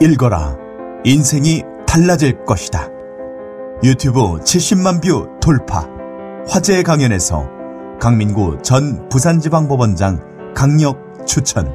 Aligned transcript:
읽어라. 0.00 0.56
인생이 1.04 1.64
달라질 1.84 2.44
것이다. 2.44 2.88
유튜브 3.82 4.20
70만 4.38 5.02
뷰 5.02 5.28
돌파. 5.40 5.88
화제 6.48 6.82
강연에서 6.84 7.48
강민구 8.00 8.58
전 8.62 9.08
부산지방법원장 9.08 10.54
강력 10.54 11.26
추천. 11.26 11.74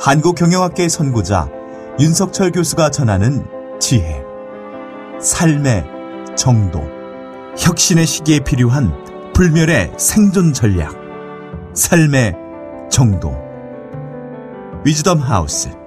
한국경영학계 0.00 0.88
선구자 0.88 1.48
윤석철 2.00 2.52
교수가 2.52 2.90
전하는 2.90 3.44
지혜. 3.78 4.22
삶의 5.20 5.84
정도. 6.34 6.82
혁신의 7.58 8.06
시기에 8.06 8.40
필요한 8.40 8.92
불멸의 9.34 9.92
생존 9.98 10.54
전략. 10.54 10.94
삶의 11.74 12.34
정도. 12.90 13.36
위즈덤 14.86 15.18
하우스. 15.18 15.81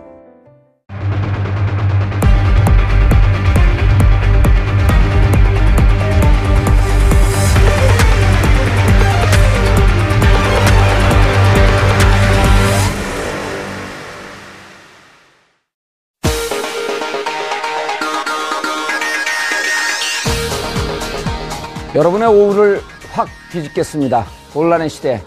여러분의 21.95 22.27
오후를 22.27 22.81
확 23.13 23.30
뒤집겠습니다. 23.54 24.26
혼란의 24.53 24.90
시대, 24.90 25.22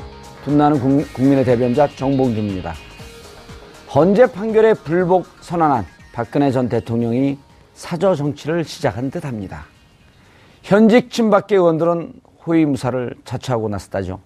분나는 0.45 0.79
국민의 1.15 1.43
대변자 1.43 1.89
정봉주입니다. 1.89 2.75
헌재 3.95 4.33
판결에 4.33 4.75
불복 4.75 5.25
선언한 5.41 5.87
박근혜 6.12 6.51
전 6.51 6.69
대통령이 6.69 7.39
사저 7.73 8.15
정치를 8.15 8.65
시작한 8.65 9.11
듯 9.11 9.25
합니다. 9.25 9.65
현직 10.62 11.11
친박계 11.11 11.57
의원들은 11.57 12.12
호위무사를 12.47 13.14
자처하고 13.25 13.70
나섰다죠. 13.70 14.20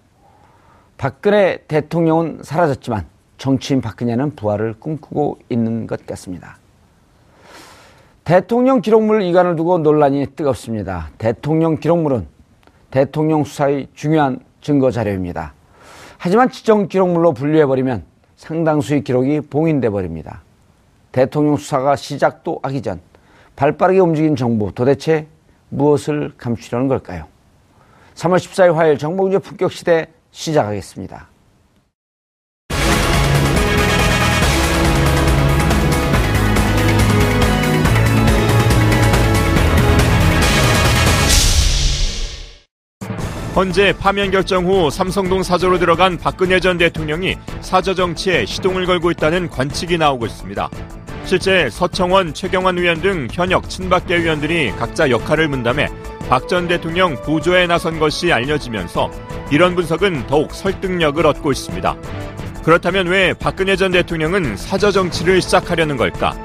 박근혜 0.97 1.59
대통령은 1.69 2.39
사라졌지만 2.43 3.05
정치인 3.37 3.79
박근혜는 3.79 4.35
부활을 4.35 4.73
꿈꾸고 4.81 5.39
있는 5.47 5.87
것 5.87 6.05
같습니다. 6.05 6.57
대통령 8.25 8.79
기록물 8.81 9.21
이관을 9.21 9.57
두고 9.57 9.79
논란이 9.79 10.27
뜨겁습니다. 10.35 11.09
대통령 11.17 11.77
기록물은 11.77 12.32
대통령 12.93 13.43
수사의 13.43 13.87
중요한 13.95 14.39
증거 14.61 14.91
자료입니다. 14.91 15.55
하지만 16.19 16.51
지정 16.51 16.87
기록물로 16.87 17.33
분류해버리면 17.33 18.03
상당수의 18.35 19.03
기록이 19.03 19.41
봉인돼 19.41 19.89
버립니다. 19.89 20.43
대통령 21.11 21.57
수사가 21.57 21.95
시작도 21.95 22.59
하기 22.61 22.83
전 22.83 23.01
발빠르게 23.55 23.99
움직인 23.99 24.35
정부 24.35 24.71
도대체 24.71 25.25
무엇을 25.69 26.33
감추려는 26.37 26.87
걸까요? 26.87 27.25
3월 28.13 28.37
14일 28.37 28.75
화요일 28.75 28.99
정봉주의 28.99 29.39
품격 29.39 29.71
시대 29.71 30.05
시작하겠습니다. 30.29 31.32
헌재 43.55 43.93
파면 43.99 44.31
결정 44.31 44.65
후 44.65 44.89
삼성동 44.89 45.43
사저로 45.43 45.77
들어간 45.77 46.17
박근혜 46.17 46.59
전 46.59 46.79
대통령이 46.79 47.37
사저 47.61 47.93
정치에 47.93 48.47
시동을 48.47 48.87
걸고 48.87 49.11
있다는 49.11 49.49
관측이 49.49 49.99
나오고 49.99 50.25
있습니다. 50.25 50.69
실제 51.25 51.69
서청원, 51.69 52.33
최경환 52.33 52.77
의원 52.79 52.99
등 53.01 53.27
현역 53.31 53.69
친박계 53.69 54.15
의원들이 54.15 54.71
각자 54.71 55.09
역할을 55.09 55.49
분담해 55.49 55.87
박 56.29 56.47
전 56.47 56.67
대통령 56.67 57.15
보조에 57.21 57.67
나선 57.67 57.99
것이 57.99 58.33
알려지면서 58.33 59.11
이런 59.51 59.75
분석은 59.75 60.25
더욱 60.27 60.51
설득력을 60.53 61.23
얻고 61.23 61.51
있습니다. 61.51 61.95
그렇다면 62.63 63.07
왜 63.07 63.33
박근혜 63.33 63.75
전 63.75 63.91
대통령은 63.91 64.57
사저 64.57 64.89
정치를 64.91 65.41
시작하려는 65.41 65.95
걸까? 65.95 66.35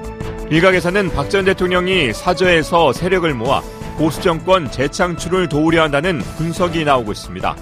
일각에서는 0.50 1.10
박 1.12 1.30
전 1.30 1.46
대통령이 1.46 2.12
사저에서 2.12 2.92
세력을 2.92 3.32
모아 3.34 3.62
보수 3.98 4.22
정권 4.22 4.70
재창출을 4.70 5.48
도우려 5.48 5.82
한다는 5.82 6.20
분석이 6.36 6.84
나오고 6.84 7.10
있습니다. 7.12 7.56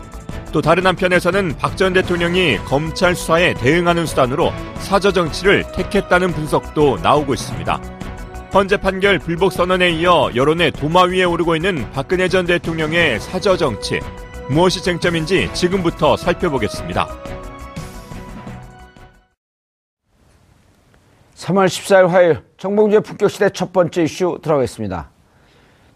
또 0.52 0.60
다른 0.60 0.86
한편에서는 0.86 1.56
박 1.56 1.76
전 1.76 1.94
대통령이 1.94 2.58
검찰 2.58 3.14
수사에 3.14 3.54
대응하는 3.54 4.04
수단으로 4.06 4.52
사저 4.78 5.12
정치를 5.12 5.64
택했다는 5.72 6.32
분석도 6.32 6.98
나오고 7.02 7.32
있습니다. 7.34 7.80
헌재 8.52 8.76
판결 8.78 9.18
불복 9.18 9.52
선언에 9.52 9.90
이어 9.90 10.30
여론의 10.34 10.72
도마 10.72 11.04
위에 11.04 11.24
오르고 11.24 11.56
있는 11.56 11.90
박근혜 11.92 12.28
전 12.28 12.46
대통령의 12.46 13.18
사저 13.20 13.56
정치 13.56 14.00
무엇이 14.50 14.82
쟁점인지 14.82 15.50
지금부터 15.54 16.16
살펴보겠습니다. 16.16 17.08
3월 21.34 21.66
14일 21.66 22.08
화요일 22.08 22.42
정봉주의 22.58 23.02
품격시대 23.02 23.50
첫 23.50 23.72
번째 23.72 24.02
이슈 24.04 24.38
들어가겠습니다. 24.42 25.15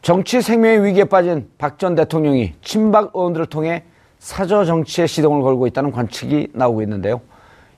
정치 0.02 0.40
생명의 0.40 0.84
위기에 0.84 1.04
빠진 1.04 1.48
박 1.58 1.78
전 1.78 1.94
대통령이 1.94 2.54
친박 2.62 3.12
의원들을 3.14 3.46
통해 3.46 3.84
사저 4.18 4.64
정치에 4.64 5.06
시동을 5.06 5.42
걸고 5.42 5.66
있다는 5.66 5.92
관측이 5.92 6.48
나오고 6.52 6.82
있는데요. 6.82 7.20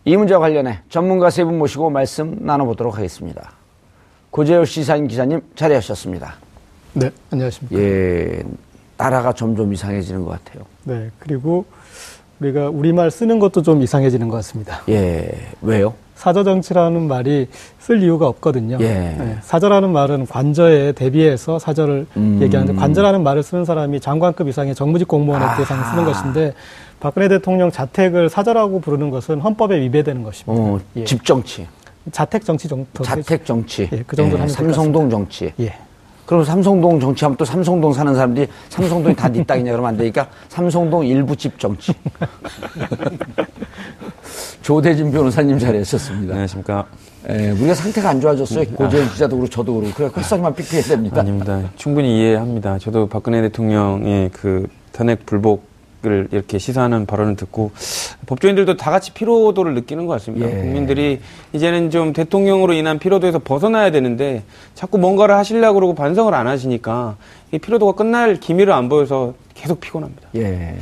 이 0.04 0.16
문제와 0.16 0.40
관련해 0.40 0.80
전문가 0.88 1.30
세 1.30 1.44
분 1.44 1.58
모시고 1.58 1.90
말씀 1.90 2.36
나눠보도록 2.40 2.96
하겠습니다. 2.96 3.52
고재열 4.30 4.66
시사인 4.66 5.06
기자님 5.08 5.40
자리하셨습니다. 5.54 6.34
네, 6.94 7.10
안녕하십니까. 7.30 7.80
예, 7.80 8.42
나라가 8.96 9.32
점점 9.32 9.72
이상해지는 9.72 10.24
것 10.24 10.30
같아요. 10.44 10.64
네, 10.84 11.10
그리고 11.18 11.64
우리가 12.42 12.69
우리말 12.70 13.10
쓰는 13.10 13.38
것도 13.38 13.62
좀 13.62 13.82
이상해지는 13.82 14.28
것 14.28 14.36
같습니다. 14.36 14.80
예, 14.88 15.30
왜요? 15.62 15.94
사저정치라는 16.16 17.08
말이 17.08 17.48
쓸 17.78 18.03
이유가 18.03 18.28
없거든요. 18.28 18.78
예. 18.80 18.86
네, 18.86 19.36
사저라는 19.42 19.91
말은 19.92 20.26
관저에 20.26 20.92
대비해서 20.92 21.58
사저를 21.58 22.06
음. 22.16 22.38
얘기하는데 22.41 22.78
관저라는 22.78 23.22
말을 23.25 23.42
쓰는 23.42 23.64
사람이 23.64 23.98
장관급 24.00 24.47
이상의 24.48 24.75
정무직 24.75 25.08
공무원에 25.08 25.44
아. 25.44 25.56
대상 25.56 25.82
쓰는 25.91 26.04
것인데 26.04 26.54
박근혜 27.00 27.26
대통령 27.26 27.72
자택을 27.72 28.28
사저라고 28.28 28.81
부르는 28.81 29.10
것은 29.10 29.41
헌법에 29.41 29.81
위배되는 29.81 30.22
것입니다. 30.22 30.62
어, 30.62 30.81
예. 30.97 31.04
집 31.04 31.25
정치, 31.25 31.66
자택 32.12 32.44
정치 32.44 32.69
정도. 32.69 33.02
자택 33.02 33.44
정치, 33.44 33.88
예, 33.92 34.04
그 34.06 34.14
정도는 34.14 34.42
하면 34.42 34.54
될것 34.54 34.75
삼성동 34.75 35.10
정치. 35.10 35.52
예. 35.58 35.75
그럼 36.32 36.44
삼성동 36.44 36.98
정치하면 36.98 37.37
또 37.37 37.44
삼성동 37.44 37.93
사는 37.93 38.15
사람들이 38.15 38.48
삼성동이 38.70 39.15
다 39.15 39.28
네 39.28 39.44
땅이냐 39.48 39.70
그러면 39.72 39.91
안 39.91 39.97
되니까 39.98 40.28
삼성동 40.48 41.04
일부 41.04 41.37
집 41.37 41.59
정치. 41.59 41.93
조대진 44.62 45.12
변호사님 45.12 45.59
자리하셨습니다. 45.59 46.32
안녕하십니까. 46.32 46.87
예, 47.28 47.50
우리가 47.50 47.75
상태가 47.75 48.09
안 48.09 48.20
좋아졌어요. 48.20 48.65
고재현 48.69 49.10
기자도 49.10 49.37
그렇고 49.37 49.50
저도 49.50 49.75
그렇고. 49.75 49.94
그래, 49.94 50.09
쿨사지만 50.09 50.54
픽해야 50.54 50.82
됩니다. 50.82 51.20
아닙니다. 51.20 51.60
충분히 51.76 52.16
이해합니다. 52.19 52.78
저도 52.78 53.09
박근혜 53.09 53.43
대통령의 53.43 54.31
그 54.32 54.66
탄핵 54.93 55.26
불복 55.26 55.64
을 56.04 56.26
이렇게 56.32 56.58
시사하는 56.58 57.06
발언을 57.06 57.36
듣고 57.36 57.70
법조인들도 58.26 58.76
다 58.76 58.90
같이 58.90 59.12
피로도를 59.12 59.74
느끼는 59.74 60.06
것 60.06 60.14
같습니다. 60.14 60.48
예. 60.50 60.50
국민들이 60.62 61.20
이제는 61.52 61.90
좀 61.90 62.12
대통령으로 62.12 62.72
인한 62.72 62.98
피로도에서 62.98 63.38
벗어나야 63.38 63.92
되는데 63.92 64.42
자꾸 64.74 64.98
뭔가를 64.98 65.36
하시려고 65.36 65.74
그러고 65.74 65.94
반성을 65.94 66.34
안 66.34 66.48
하시니까 66.48 67.16
이 67.52 67.58
피로도가 67.60 67.92
끝날 67.92 68.40
기미를 68.40 68.72
안 68.72 68.88
보여서 68.88 69.34
계속 69.54 69.80
피곤합니다. 69.80 70.28
예. 70.34 70.74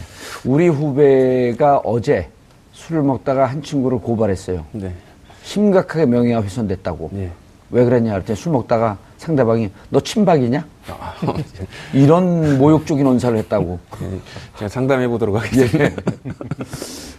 우리 0.46 0.68
후배가 0.68 1.82
어제 1.84 2.28
술을 2.72 3.02
먹다가 3.02 3.44
한 3.44 3.62
친구를 3.62 3.98
고발했어요. 3.98 4.64
네. 4.72 4.90
심각하게 5.42 6.06
명예가 6.06 6.42
훼손됐다고. 6.42 7.10
네. 7.12 7.30
왜 7.70 7.84
그랬냐 7.84 8.12
할 8.12 8.22
때 8.24 8.34
술 8.34 8.52
먹다가 8.52 8.96
상대방이 9.20 9.70
너 9.90 10.00
친박이냐? 10.00 10.64
이런 11.92 12.56
모욕적인 12.56 13.06
언사를 13.06 13.36
했다고. 13.36 13.78
네, 14.00 14.20
제가 14.58 14.68
상담해 14.70 15.08
보도록 15.08 15.36
하겠습니다. 15.36 15.84
예. 15.84 15.94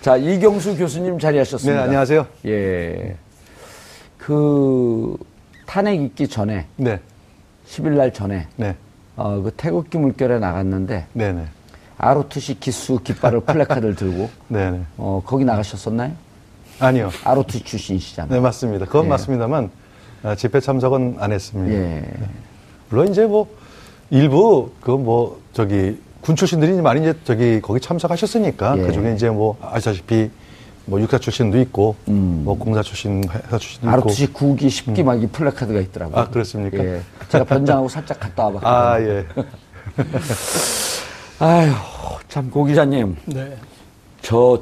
자, 0.02 0.18
이경수 0.18 0.78
교수님 0.78 1.20
자리하셨습니다. 1.20 1.80
네, 1.80 1.86
안녕하세요. 1.86 2.26
예. 2.48 3.16
그 4.18 5.16
탄핵 5.68 6.02
있기 6.02 6.28
전에 6.28 6.66
네, 6.76 7.00
10일 7.68 7.92
날 7.92 8.12
전에 8.12 8.48
네, 8.56 8.76
어, 9.16 9.40
그 9.44 9.52
태극기 9.56 10.00
물결에 10.00 10.40
나갔는데 10.40 11.06
네, 11.14 11.32
네, 11.34 11.46
아로트시 12.00 12.60
기수 12.60 13.00
깃발을 13.04 13.42
플래카드를 13.42 13.96
들고 13.96 14.28
네, 14.50 14.72
네. 14.72 14.82
어, 14.98 15.22
거기 15.24 15.46
나가셨었나요? 15.46 16.14
아니요. 16.80 17.12
아로트 17.24 17.64
출신이시잖아요. 17.64 18.34
네, 18.34 18.40
맞습니다. 18.40 18.86
그건 18.88 19.06
예. 19.06 19.10
맞습니다만 19.10 19.66
아, 19.66 19.81
집회 20.38 20.60
참석은 20.60 21.18
안 21.20 21.32
했습니다. 21.32 21.74
예. 21.76 22.04
물론 22.90 23.08
이제 23.10 23.26
뭐 23.26 23.48
일부 24.10 24.72
그 24.82 24.92
뭐 24.92 25.40
저기 25.54 26.00
군 26.22 26.36
출신들이 26.36 26.74
많이 26.82 27.02
이제 27.02 27.14
저기 27.24 27.60
거기 27.62 27.80
참석하셨으니까 27.80 28.78
예. 28.78 28.82
그 28.84 28.92
중에 28.92 29.14
이제 29.16 29.30
뭐 29.30 29.58
아시다시피 29.62 30.30
뭐 30.86 31.00
육사 31.02 31.18
출신도 31.18 31.60
있고 31.62 31.96
뭐 32.06 32.58
공사 32.58 32.82
출신 32.84 33.24
회사 33.24 33.58
출신도 33.58 33.88
있고 33.88 33.90
아르투시 33.92 34.34
9기 34.34 34.68
10기 34.68 35.04
막이 35.04 35.28
플래카드가 35.28 35.80
있더라고요. 35.80 36.18
아, 36.18 36.28
그렇습니까? 36.30 36.78
예. 36.84 37.02
제가 37.30 37.44
변장하고 37.46 37.88
살짝 37.90 38.20
갔다 38.20 38.46
와봤거든요. 38.46 38.72
아 38.72 39.02
예. 39.02 39.26
아유, 41.40 41.72
참, 42.30 42.52
고 42.52 42.64
기자님. 42.66 43.16
네. 43.26 43.58
저 44.22 44.62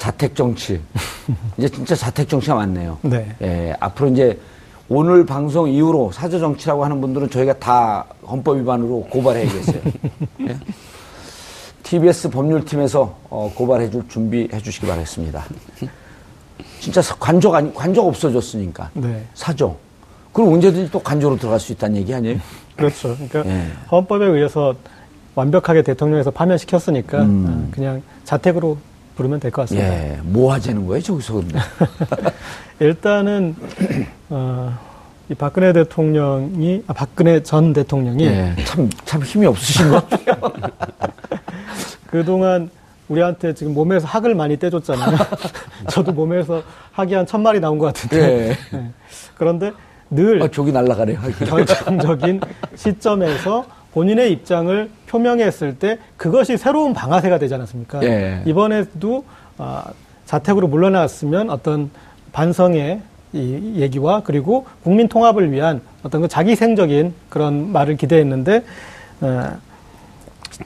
자택 0.00 0.34
정치. 0.34 0.80
이제 1.58 1.68
진짜 1.68 1.94
자택 1.94 2.26
정치가 2.26 2.54
많네요. 2.54 2.98
네. 3.02 3.36
예, 3.42 3.76
앞으로 3.80 4.08
이제 4.08 4.40
오늘 4.88 5.26
방송 5.26 5.68
이후로 5.68 6.10
사저 6.10 6.38
정치라고 6.38 6.82
하는 6.84 7.00
분들은 7.02 7.28
저희가 7.28 7.52
다 7.58 8.06
헌법 8.26 8.56
위반으로 8.56 9.02
고발해야겠어요. 9.10 9.82
예? 10.48 10.56
TBS 11.82 12.30
법률팀에서 12.30 13.14
어, 13.28 13.52
고발해 13.54 13.90
줄 13.90 14.08
준비해 14.08 14.48
주시기 14.58 14.86
바라겠습니다. 14.86 15.44
진짜 16.80 17.02
사- 17.02 17.14
관적 17.16 17.54
아니, 17.54 17.72
관적 17.74 18.06
없어졌으니까. 18.06 18.90
네. 18.94 19.22
사저. 19.34 19.76
그럼 20.32 20.54
언제든지 20.54 20.90
또 20.90 20.98
관저로 21.00 21.36
들어갈 21.36 21.60
수 21.60 21.72
있다는 21.72 21.96
얘기 21.96 22.14
아니에요? 22.14 22.38
그렇죠. 22.74 23.14
그러니까 23.28 23.44
예. 23.54 23.66
헌법에 23.90 24.24
의해서 24.24 24.74
완벽하게 25.34 25.82
대통령에서 25.82 26.30
파면시켰으니까 26.30 27.22
음. 27.22 27.44
어, 27.68 27.74
그냥 27.74 28.02
자택으로 28.24 28.78
부르면 29.20 29.38
될 29.38 29.50
것 29.50 29.62
같습니다. 29.62 29.92
예. 29.92 30.18
뭐 30.22 30.50
하자는 30.54 30.86
거예요, 30.86 31.02
저기서? 31.02 31.42
일단은 32.80 33.54
어, 34.30 34.78
이 35.28 35.34
박근혜 35.34 35.74
대통령이 35.74 36.84
아, 36.86 36.94
박근혜 36.94 37.42
전 37.42 37.74
대통령이 37.74 38.24
예. 38.24 38.54
참, 38.64 38.88
참 39.04 39.22
힘이 39.22 39.44
없으신 39.46 39.90
것 39.90 40.08
같아요. 40.08 40.40
그동안 42.08 42.70
우리한테 43.08 43.52
지금 43.52 43.74
몸에서 43.74 44.06
학을 44.06 44.34
많이 44.34 44.56
떼줬잖아요. 44.56 45.18
저도 45.90 46.12
몸에서 46.12 46.62
학이 46.92 47.12
한 47.14 47.26
천 47.26 47.42
마리 47.42 47.60
나온 47.60 47.76
것 47.78 47.86
같은데. 47.86 48.56
예. 48.72 48.76
예. 48.78 48.90
그런데 49.36 49.72
늘 50.08 50.42
아, 50.42 50.48
저기 50.50 50.72
날아가네요. 50.72 51.18
결정적인 51.46 52.40
시점에서 52.74 53.66
본인의 53.92 54.32
입장을 54.32 54.90
표명했을 55.08 55.78
때 55.78 55.98
그것이 56.16 56.56
새로운 56.56 56.94
방아쇠가 56.94 57.38
되지 57.38 57.54
않았습니까? 57.54 58.02
예. 58.04 58.42
이번에도 58.46 59.24
아, 59.58 59.84
자택으로 60.26 60.68
물러났으면 60.68 61.50
어떤 61.50 61.90
반성의 62.32 63.00
이 63.32 63.74
얘기와 63.76 64.22
그리고 64.24 64.66
국민 64.82 65.08
통합을 65.08 65.52
위한 65.52 65.80
어떤 66.02 66.22
그 66.22 66.28
자기생적인 66.28 67.14
그런 67.28 67.72
말을 67.72 67.96
기대했는데 67.96 68.64
어, 69.20 69.56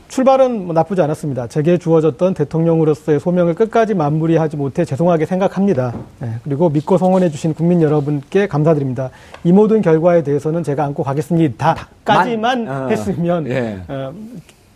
출발은 0.09 0.67
뭐 0.67 0.75
나쁘지 0.75 1.03
않았습니다. 1.03 1.49
제게 1.49 1.79
주어졌던 1.79 2.35
대통령으로서의 2.35 3.21
소명을 3.21 3.55
끝까지 3.55 3.95
마무리하지 3.95 4.57
못해 4.57 4.85
죄송하게 4.85 5.27
생각합니다. 5.27 5.93
예, 6.23 6.31
그리고 6.45 6.69
믿고 6.69 6.99
성원해 6.99 7.31
주신 7.31 7.55
국민 7.55 7.83
여러분께 7.83 8.47
감사드립니다. 8.47 9.11
이 9.43 9.53
모든 9.53 9.83
결과에 9.83 10.23
대해서는 10.23 10.63
제가 10.63 10.85
안고 10.85 11.03
가겠습니다. 11.03 11.89
까지만 12.05 12.65
만, 12.65 12.85
어, 12.85 12.89
했으면 12.89 13.47
예. 13.49 13.81
어, 13.89 14.13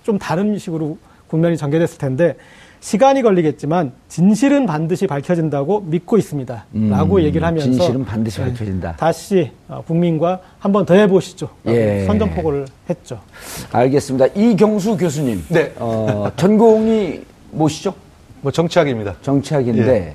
좀 0.02 0.18
다른 0.18 0.58
식으로 0.58 0.98
국면이 1.28 1.56
전개됐을 1.56 1.98
텐데 1.98 2.36
시간이 2.80 3.22
걸리겠지만 3.22 3.92
진실은 4.08 4.66
반드시 4.66 5.06
밝혀진다고 5.06 5.80
믿고 5.86 6.16
있습니다. 6.16 6.64
라고 6.90 7.16
음, 7.16 7.22
얘기를 7.22 7.46
하면서 7.46 7.70
진실은 7.70 8.04
반드시 8.04 8.40
예, 8.40 8.44
밝혀진다. 8.44 8.96
다시 8.96 9.50
어, 9.68 9.82
국민과 9.86 10.40
한 10.58 10.72
번 10.72 10.86
더 10.86 10.94
해보시죠. 10.94 11.48
라고 11.64 11.76
예. 11.76 12.04
선전포고를 12.06 12.66
했죠. 12.88 13.20
알겠습니다. 13.72 14.26
이경수 14.34 14.96
교수님. 14.96 15.44
네. 15.48 15.72
어, 15.78 16.30
전공이 16.36 17.20
뭐시죠? 17.50 17.94
뭐 18.40 18.52
정치학입니다. 18.52 19.16
정치학인데, 19.22 20.14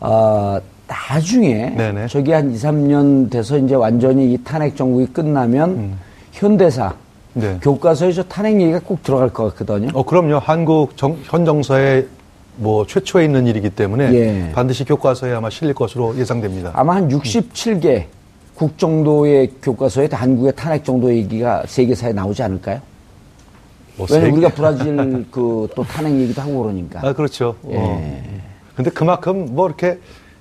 어, 0.00 0.58
나중에 0.88 1.70
네네. 1.76 2.06
저기 2.08 2.32
한 2.32 2.50
2, 2.50 2.56
3년 2.56 3.30
돼서 3.30 3.58
이제 3.58 3.74
완전히 3.74 4.32
이 4.32 4.38
탄핵 4.42 4.76
정국이 4.76 5.12
끝나면 5.12 5.70
음. 5.70 5.98
현대사, 6.32 6.94
네. 7.34 7.58
교과서에 7.62 8.12
저 8.12 8.22
탄핵 8.24 8.60
얘기가 8.60 8.80
꼭 8.84 9.02
들어갈 9.02 9.30
것 9.32 9.44
같거든요. 9.56 9.88
어 9.94 10.04
그럼요. 10.04 10.38
한국 10.38 10.96
정, 10.96 11.16
현 11.24 11.44
정서에 11.44 12.06
뭐 12.56 12.86
최초에 12.86 13.24
있는 13.24 13.46
일이기 13.46 13.70
때문에 13.70 14.12
예. 14.12 14.52
반드시 14.52 14.84
교과서에 14.84 15.32
아마 15.32 15.48
실릴 15.48 15.72
것으로 15.74 16.16
예상됩니다. 16.18 16.70
아마 16.74 16.96
한 16.96 17.08
67개 17.08 18.04
국 18.54 18.76
정도의 18.78 19.50
교과서에 19.62 20.08
한국의 20.12 20.52
탄핵 20.54 20.84
정도 20.84 21.12
얘기가 21.14 21.64
세계사에 21.66 22.12
나오지 22.12 22.42
않을까요? 22.42 22.80
뭐 23.96 24.06
왜냐면 24.10 24.26
세계- 24.30 24.36
우리가 24.46 24.54
브라질 24.54 24.96
그 25.30 25.68
또 25.74 25.82
탄핵 25.84 26.12
얘기도 26.20 26.42
하고 26.42 26.62
그러니까. 26.62 27.00
아 27.02 27.12
그렇죠. 27.14 27.56
예. 27.70 27.76
어. 27.76 28.22
근데 28.76 28.90
그만큼 28.90 29.48
뭐 29.54 29.66
이렇게 29.66 29.98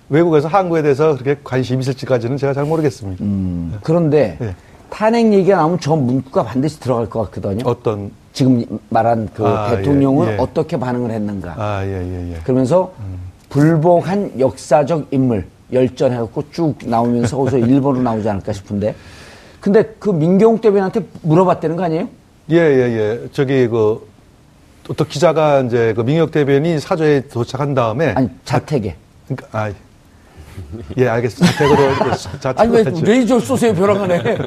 외국에서 0.09 0.49
한국에 0.49 0.81
대해서 0.81 1.13
그렇게 1.17 1.39
관심 1.41 1.77
이 1.77 1.79
있을지까지는 1.81 2.35
제가 2.35 2.53
잘 2.53 2.65
모르겠습니다. 2.65 3.23
음, 3.23 3.77
그런데 3.81 4.35
네. 4.41 4.55
탄핵 4.91 5.33
얘기가 5.33 5.57
나오면 5.57 5.79
저 5.79 5.95
문구가 5.95 6.43
반드시 6.43 6.79
들어갈 6.79 7.09
것 7.09 7.31
같거든요. 7.31 7.63
어떤 7.65 8.11
지금 8.33 8.63
말한 8.89 9.29
그 9.33 9.45
아, 9.45 9.75
대통령은 9.75 10.27
예, 10.27 10.33
예. 10.33 10.37
어떻게 10.37 10.77
반응을 10.77 11.09
했는가. 11.09 11.55
아예예 11.57 12.33
예. 12.33 12.39
그러면서 12.43 12.91
불복한 13.49 14.39
역사적 14.39 15.07
인물 15.11 15.47
열전해갖고 15.73 16.43
쭉 16.51 16.75
나오면서 16.83 17.37
거기서 17.37 17.57
일본으로 17.65 18.03
나오지 18.03 18.29
않을까 18.29 18.53
싶은데. 18.53 18.93
근데 19.59 19.83
그 19.97 20.09
민경욱 20.09 20.61
대변한테 20.61 21.05
물어봤다는 21.21 21.75
거 21.75 21.83
아니에요? 21.83 22.09
예, 22.51 22.57
예, 22.57 22.97
예. 22.97 23.27
저기, 23.31 23.67
그, 23.67 24.05
또 24.83 25.05
기자가 25.05 25.61
이제 25.61 25.93
그 25.95 26.01
민혁 26.01 26.31
대변이 26.31 26.79
사저에 26.79 27.27
도착한 27.27 27.73
다음에. 27.73 28.07
아니 28.09 28.29
자택에. 28.43 28.95
그러니까, 29.27 29.47
아, 29.57 29.71
예, 30.97 31.07
알겠습니다. 31.07 31.57
자택으로, 31.57 32.15
자택으로, 32.39 32.53
아니 32.57 32.71
왜 32.73 32.79
했죠. 32.91 33.05
레이저 33.05 33.39
쏘세요 33.39 33.73
벼랑하네. 33.73 34.23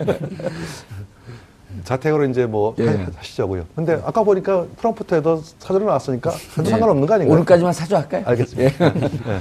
자택으로 1.85 2.25
이제 2.27 2.47
뭐 2.47 2.75
예. 2.79 2.87
하- 2.87 3.07
하시자고요. 3.17 3.65
근데 3.75 4.01
아까 4.05 4.23
보니까 4.23 4.65
프랑프트에도 4.79 5.43
사저로 5.59 5.85
나왔으니까 5.87 6.31
해도 6.59 6.71
상관없는 6.71 7.07
거 7.07 7.15
아닌가요? 7.15 7.35
오늘까지만 7.35 7.73
사줘 7.73 7.97
할까요? 7.97 8.23
알겠습니다. 8.27 8.85
예. 8.87 9.01
예. 9.33 9.41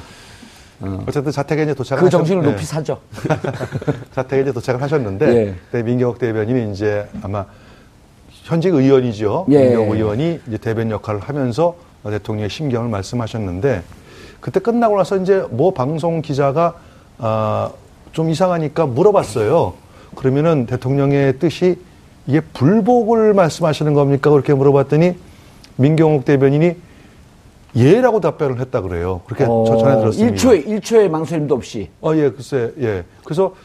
어쨌든 1.08 1.32
자택에 1.32 1.64
이제 1.64 1.74
도착을 1.74 2.02
그 2.02 2.08
하셨- 2.08 2.12
정신을 2.12 2.44
예. 2.46 2.52
높이 2.52 2.66
사죠. 2.66 3.00
자택에 4.14 4.42
이제 4.42 4.52
도착을 4.52 4.82
하셨는데 4.82 5.28
예. 5.36 5.56
그때 5.72 5.84
민경욱 5.84 6.20
대변인이 6.20 6.72
이제 6.74 7.08
아마 7.22 7.46
현직 8.30 8.74
의원이죠. 8.74 9.46
예. 9.52 9.64
민경욱 9.68 9.96
의원이 9.96 10.42
이제 10.48 10.58
대변 10.58 10.92
역할을 10.92 11.22
하면서 11.22 11.76
대통령의 12.04 12.50
심경을 12.50 12.90
말씀하셨는데 12.90 13.82
그때 14.44 14.60
끝나고 14.60 14.98
나서 14.98 15.16
이제 15.16 15.46
모 15.52 15.72
방송 15.72 16.22
기자가 16.22 16.74
아, 17.18 17.72
좀 18.12 18.30
이상하니까 18.30 18.88
물어봤어요. 18.88 19.74
그러면은 20.16 20.66
대통령의 20.66 21.40
뜻이 21.40 21.80
이게 22.28 22.42
불복을 22.42 23.34
말씀하시는 23.34 23.94
겁니까? 23.94 24.30
그렇게 24.30 24.54
물어봤더니 24.54 25.16
민경욱 25.78 26.26
대변인이 26.26 26.76
예라고 27.78 28.20
답변을 28.20 28.60
했다 28.60 28.82
그래요. 28.82 29.22
그렇게 29.28 29.46
저 29.46 29.78
전해 29.78 29.98
들었습니다. 29.98 30.36
1초의, 30.36 30.68
1초의 30.68 31.08
망설임도 31.08 31.56
없이. 31.56 31.90
어, 32.02 32.14
예, 32.14 32.30
글쎄, 32.30 32.74
예. 32.82 33.06
그래서 33.24 33.56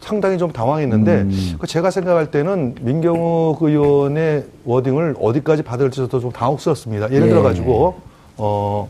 상당히 0.00 0.38
좀 0.38 0.52
당황했는데, 0.52 1.12
음. 1.22 1.56
그 1.58 1.66
제가 1.66 1.90
생각할 1.90 2.30
때는 2.30 2.76
민경욱 2.80 3.60
의원의 3.60 4.44
워딩을 4.64 5.16
어디까지 5.20 5.64
받을지도 5.64 6.20
좀 6.20 6.30
당혹스럽습니다. 6.30 7.10
예를 7.10 7.26
예. 7.26 7.30
들어가지고, 7.30 7.96
어, 8.36 8.88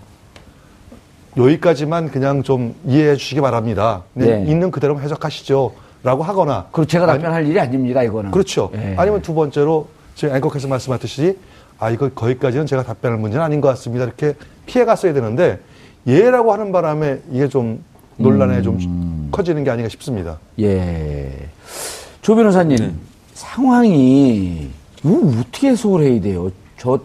여기까지만 1.38 2.10
그냥 2.10 2.42
좀 2.42 2.74
이해해 2.84 3.16
주시기 3.16 3.40
바랍니다. 3.40 4.02
그냥 4.14 4.46
예. 4.46 4.50
있는 4.50 4.70
그대로 4.70 5.00
해석하시죠. 5.00 5.72
라고 6.02 6.22
하거나. 6.22 6.66
그리고 6.72 6.86
제가 6.86 7.06
답변할 7.06 7.46
일이 7.46 7.58
아닙니다, 7.58 8.02
이거는. 8.02 8.30
그렇죠. 8.30 8.70
예. 8.74 8.94
아니면 8.96 9.22
두 9.22 9.34
번째로 9.34 9.88
지금 10.14 10.34
앵커께서 10.36 10.68
말씀하셨듯이 10.68 11.38
아 11.78 11.90
이거 11.90 12.08
거기까지는 12.08 12.66
제가 12.66 12.82
답변할 12.82 13.18
문제는 13.18 13.44
아닌 13.44 13.60
것 13.60 13.68
같습니다. 13.68 14.04
이렇게 14.04 14.34
피해 14.66 14.84
갔어야 14.84 15.12
되는데 15.12 15.60
예라고 16.06 16.52
하는 16.52 16.72
바람에 16.72 17.20
이게 17.30 17.48
좀 17.48 17.82
논란에 18.16 18.58
음. 18.58 18.62
좀 18.62 19.28
커지는 19.30 19.64
게 19.64 19.70
아닌가 19.70 19.88
싶습니다. 19.88 20.38
예. 20.60 21.30
조 22.20 22.34
변호사님, 22.34 22.98
상황이, 23.34 24.68
이거 25.04 25.40
어떻게 25.40 25.68
해석을 25.68 26.02
해야 26.02 26.20
돼요? 26.20 26.50
저, 26.76 26.98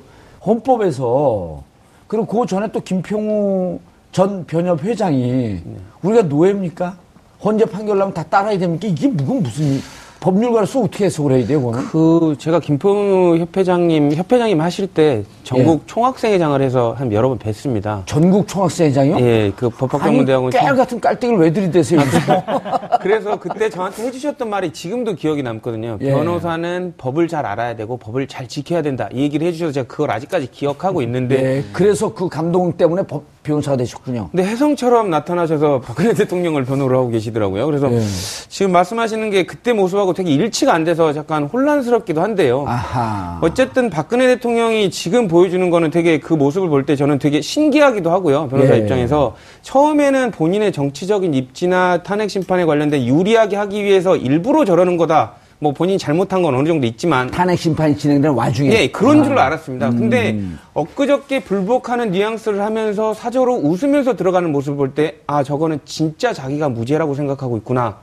헌법에서, 0.45 1.63
그리고 2.07 2.25
그 2.25 2.45
전에 2.45 2.71
또 2.71 2.81
김평우 2.81 3.79
전 4.13 4.45
변협 4.45 4.83
회장이, 4.83 5.59
우리가 6.03 6.21
노예입니까? 6.23 6.95
헌재 7.43 7.65
판결 7.65 7.97
나면 7.97 8.13
다 8.13 8.23
따라야 8.23 8.57
됩니까? 8.59 8.87
이게 8.87 9.07
무슨, 9.07 9.41
무슨, 9.41 9.81
법률가로서 10.19 10.81
어떻게 10.81 11.05
해석을 11.05 11.33
해야 11.33 11.47
돼요, 11.47 11.59
그거는? 11.59 11.87
그 11.87 12.35
제가 12.37 12.59
김포 12.61 13.35
협회장님 13.35 14.13
협회장님 14.13 14.61
하실 14.61 14.87
때 14.87 15.23
전국 15.43 15.85
총학생회장을 15.87 16.61
해서 16.61 16.95
한 16.97 17.11
여러 17.11 17.27
번 17.27 17.39
뵀습니다. 17.39 18.03
전국 18.05 18.47
총학생회장이요? 18.47 19.19
예, 19.19 19.51
그 19.55 19.69
법학전문대학원 19.69 20.51
깨알 20.51 20.77
같은 20.77 21.01
깔때기를 21.01 21.41
왜 21.41 21.51
들이대세요? 21.51 21.99
그래서 23.01 23.37
그때 23.37 23.69
저한테 23.69 24.03
해주셨던 24.03 24.49
말이 24.49 24.71
지금도 24.71 25.15
기억이 25.15 25.43
남거든요. 25.43 25.97
예. 25.99 26.11
변호사는 26.11 26.93
법을 26.97 27.27
잘 27.27 27.45
알아야 27.45 27.75
되고 27.75 27.97
법을 27.97 28.27
잘 28.27 28.47
지켜야 28.47 28.81
된다. 28.81 29.09
이 29.11 29.23
얘기를 29.23 29.45
해주셔서 29.47 29.71
제가 29.73 29.87
그걸 29.87 30.11
아직까지 30.11 30.51
기억하고 30.51 31.01
있는데 31.01 31.41
네, 31.41 31.63
그래서 31.73 32.13
그 32.13 32.29
감동 32.29 32.71
때문에 32.77 33.03
법, 33.03 33.23
변호사가 33.43 33.77
되셨군요. 33.77 34.29
근데 34.31 34.43
혜성처럼 34.45 35.09
나타나셔서 35.09 35.81
박근혜 35.81 36.13
대통령을 36.15 36.63
변호를 36.65 36.97
하고 36.97 37.09
계시더라고요. 37.09 37.65
그래서 37.65 37.91
예. 37.93 38.01
지금 38.49 38.71
말씀하시는 38.71 39.29
게 39.29 39.43
그때 39.45 39.73
모습하고 39.73 40.13
되게 40.13 40.31
일치가 40.31 40.73
안 40.73 40.83
돼서 40.83 41.13
약간 41.15 41.43
혼란스럽기도 41.45 42.21
한데요. 42.21 42.65
아하. 42.67 43.39
어쨌든 43.41 43.89
박근혜 43.89 44.27
대통령이 44.27 44.89
지금 44.89 45.27
보여주는 45.27 45.69
거는 45.69 45.91
되게 45.91 46.19
그 46.19 46.33
모습을 46.33 46.69
볼 46.69 46.83
때 46.83 46.95
저는 46.97 47.19
되게 47.19 47.39
신기하기도 47.41 48.09
하고요. 48.11 48.47
변호사 48.49 48.73
예. 48.73 48.79
입장에서 48.79 49.35
처음에는 49.61 50.31
본인의 50.31 50.71
정치적인 50.73 51.33
입지나 51.33 52.03
탄핵 52.03 52.29
심판에 52.29 52.65
관련된 52.65 53.05
유리하게 53.05 53.55
하기 53.55 53.83
위해서 53.83 54.15
일부러 54.17 54.65
저러는 54.65 54.97
거다. 54.97 55.33
뭐 55.59 55.71
본인이 55.71 55.97
잘못한 55.97 56.41
건 56.41 56.55
어느 56.55 56.67
정도 56.67 56.85
있지만 56.87 57.27
탄핵 57.31 57.57
심판이 57.57 57.97
진행되는 57.97 58.35
와중에. 58.35 58.69
예, 58.71 58.87
그런 58.91 59.21
아. 59.21 59.23
줄 59.23 59.37
알았습니다. 59.37 59.89
근데 59.91 60.39
엊그저께 60.73 61.39
불복하는 61.41 62.11
뉘앙스를 62.11 62.61
하면서 62.61 63.13
사저로 63.13 63.55
웃으면서 63.55 64.15
들어가는 64.15 64.51
모습을 64.51 64.75
볼 64.77 64.93
때, 64.93 65.17
아, 65.27 65.43
저거는 65.43 65.79
진짜 65.85 66.33
자기가 66.33 66.69
무죄라고 66.69 67.15
생각하고 67.15 67.57
있구나. 67.57 67.97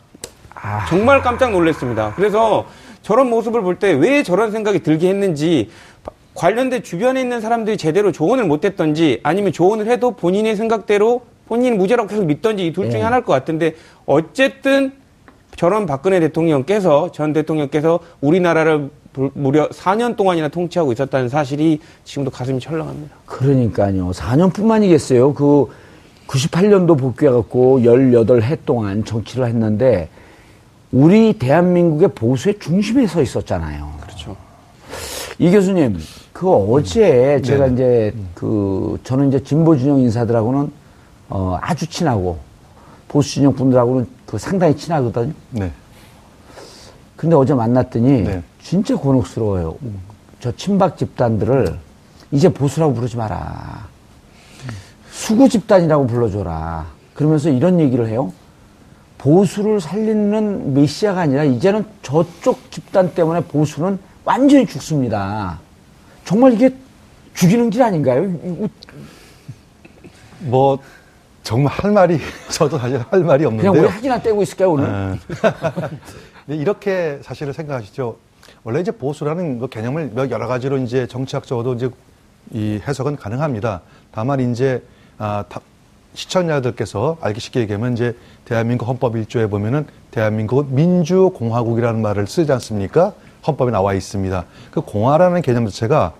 아. 0.55 0.87
정말 0.89 1.21
깜짝 1.23 1.51
놀랐습니다. 1.53 2.15
그래서 2.17 2.67
저런 3.03 3.29
모습을 3.31 3.63
볼 3.63 3.79
때 3.79 3.93
왜 3.93 4.23
저런 4.23 4.51
생각이 4.53 4.81
들게 4.83 5.09
했는지, 5.09 5.69
관련된 6.35 6.83
주변에 6.83 7.21
있는 7.21 7.41
사람들이 7.41 7.77
제대로 7.77 8.13
조언을 8.13 8.45
못 8.45 8.65
했던지, 8.65 9.21
아니면 9.23 9.53
조언을 9.53 9.87
해도 9.89 10.13
본인의 10.13 10.57
생각대로 10.57 11.23
본인 11.49 11.77
무죄라고 11.77 12.09
계속 12.09 12.25
믿던지 12.25 12.67
이 12.67 12.73
둘 12.73 12.89
중에 12.91 13.01
예. 13.01 13.05
하나일 13.05 13.25
것 13.25 13.33
같은데, 13.33 13.75
어쨌든 14.07 14.93
저런 15.57 15.87
박근혜 15.87 16.21
대통령께서 16.21 17.13
전 17.13 17.33
대통령께서 17.33 18.01
우리나라를 18.21 18.91
부- 19.13 19.31
무려 19.35 19.69
4년 19.69 20.17
동안이나 20.17 20.49
통치하고 20.49 20.93
있었다는 20.93 21.29
사실이 21.29 21.81
지금도 22.05 22.31
가슴이 22.31 22.61
철렁합니다. 22.61 23.17
그러니까요. 23.27 24.11
4년뿐만이겠어요. 24.11 25.35
그 25.35 25.67
98년도 26.29 26.97
복귀해갖고 26.99 27.81
18해 27.81 28.59
동안 28.65 29.05
정치를 29.05 29.47
했는데 29.49 30.09
우리 30.93 31.33
대한민국의 31.33 32.09
보수의 32.15 32.59
중심에 32.61 33.07
서 33.07 33.21
있었잖아요. 33.21 33.93
그렇죠. 34.01 34.37
이 35.39 35.51
교수님, 35.51 35.99
그 36.33 36.51
어제 36.53 37.41
제가 37.45 37.67
네. 37.69 37.73
이제 37.73 38.15
그 38.35 38.99
저는 39.03 39.29
이제 39.29 39.43
진보 39.43 39.77
진영 39.77 39.99
인사들하고는 39.99 40.71
어 41.31 41.59
아주 41.61 41.87
친하고 41.87 42.39
보수 43.11 43.35
진영 43.35 43.53
분들하고는 43.53 44.07
그 44.25 44.39
상당히 44.39 44.77
친하거든요. 44.77 45.33
네. 45.51 45.73
근데 47.17 47.35
어제 47.35 47.53
만났더니 47.53 48.23
네. 48.23 48.43
진짜 48.63 48.95
곤혹스러워요. 48.95 49.77
저 50.39 50.55
친박 50.55 50.97
집단들을 50.97 51.77
이제 52.31 52.49
보수라고 52.49 52.95
부르지 52.95 53.17
마라. 53.17 53.89
수구 55.11 55.49
집단이라고 55.49 56.07
불러줘라. 56.07 56.87
그러면서 57.13 57.51
이런 57.51 57.81
얘기를 57.81 58.07
해요. 58.07 58.33
보수를 59.19 59.81
살리는 59.81 60.73
메시아가 60.73 61.23
아니라 61.23 61.43
이제는 61.43 61.85
저쪽 62.03 62.71
집단 62.71 63.13
때문에 63.13 63.41
보수는 63.41 63.99
완전히 64.25 64.65
죽습니다. 64.67 65.59
정말 66.25 66.53
이게 66.53 66.73
죽이는 67.35 67.71
길 67.71 67.83
아닌가요? 67.83 68.33
뭐 70.39 70.79
정말 71.51 71.73
할 71.73 71.91
말이 71.91 72.17
저도 72.49 72.79
사실 72.79 73.03
할 73.11 73.25
말이 73.25 73.43
그냥 73.43 73.59
우리 73.59 73.67
없는데요. 73.67 73.89
학이나 73.89 74.23
떼고 74.23 74.41
있을까요, 74.41 74.71
오늘? 74.71 75.19
네. 76.47 76.55
이렇게 76.55 77.19
사실을 77.23 77.53
생각하시죠. 77.53 78.17
원래 78.63 78.79
이제 78.79 78.93
보수라는 78.93 79.59
그 79.59 79.67
개념을 79.67 80.13
몇 80.15 80.31
여러 80.31 80.47
가지로 80.47 80.79
이제 80.79 81.09
정치학적으로도 81.09 81.75
이제 81.75 81.91
이 82.53 82.81
해석은 82.87 83.17
가능합니다. 83.17 83.81
다만 84.13 84.39
이제 84.53 84.81
아, 85.19 85.43
다- 85.49 85.61
시청자들께서 86.15 87.17
알기 87.21 87.41
쉽게 87.41 87.61
얘기하면 87.61 87.95
이제 87.95 88.17
대한민국 88.45 88.87
헌법 88.87 89.15
1조에 89.15 89.51
보면은 89.51 89.87
대한민국은 90.13 90.73
민주공화국이라는 90.73 92.01
말을 92.01 92.29
쓰지 92.29 92.53
않습니까? 92.53 93.13
헌법에 93.45 93.73
나와 93.73 93.95
있습니다. 93.95 94.45
그 94.71 94.83
공화라는 94.83 95.43
개념 95.43 95.67
자체가 95.67 96.13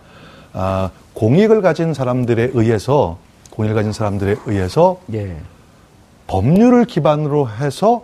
아, 0.55 0.91
공익을 1.15 1.63
가진 1.63 1.95
사람들에 1.95 2.51
의해서 2.55 3.19
공익을 3.51 3.75
가진 3.75 3.93
사람들에 3.93 4.37
의해서 4.47 4.99
예. 5.13 5.37
법률을 6.27 6.85
기반으로 6.85 7.49
해서 7.49 8.03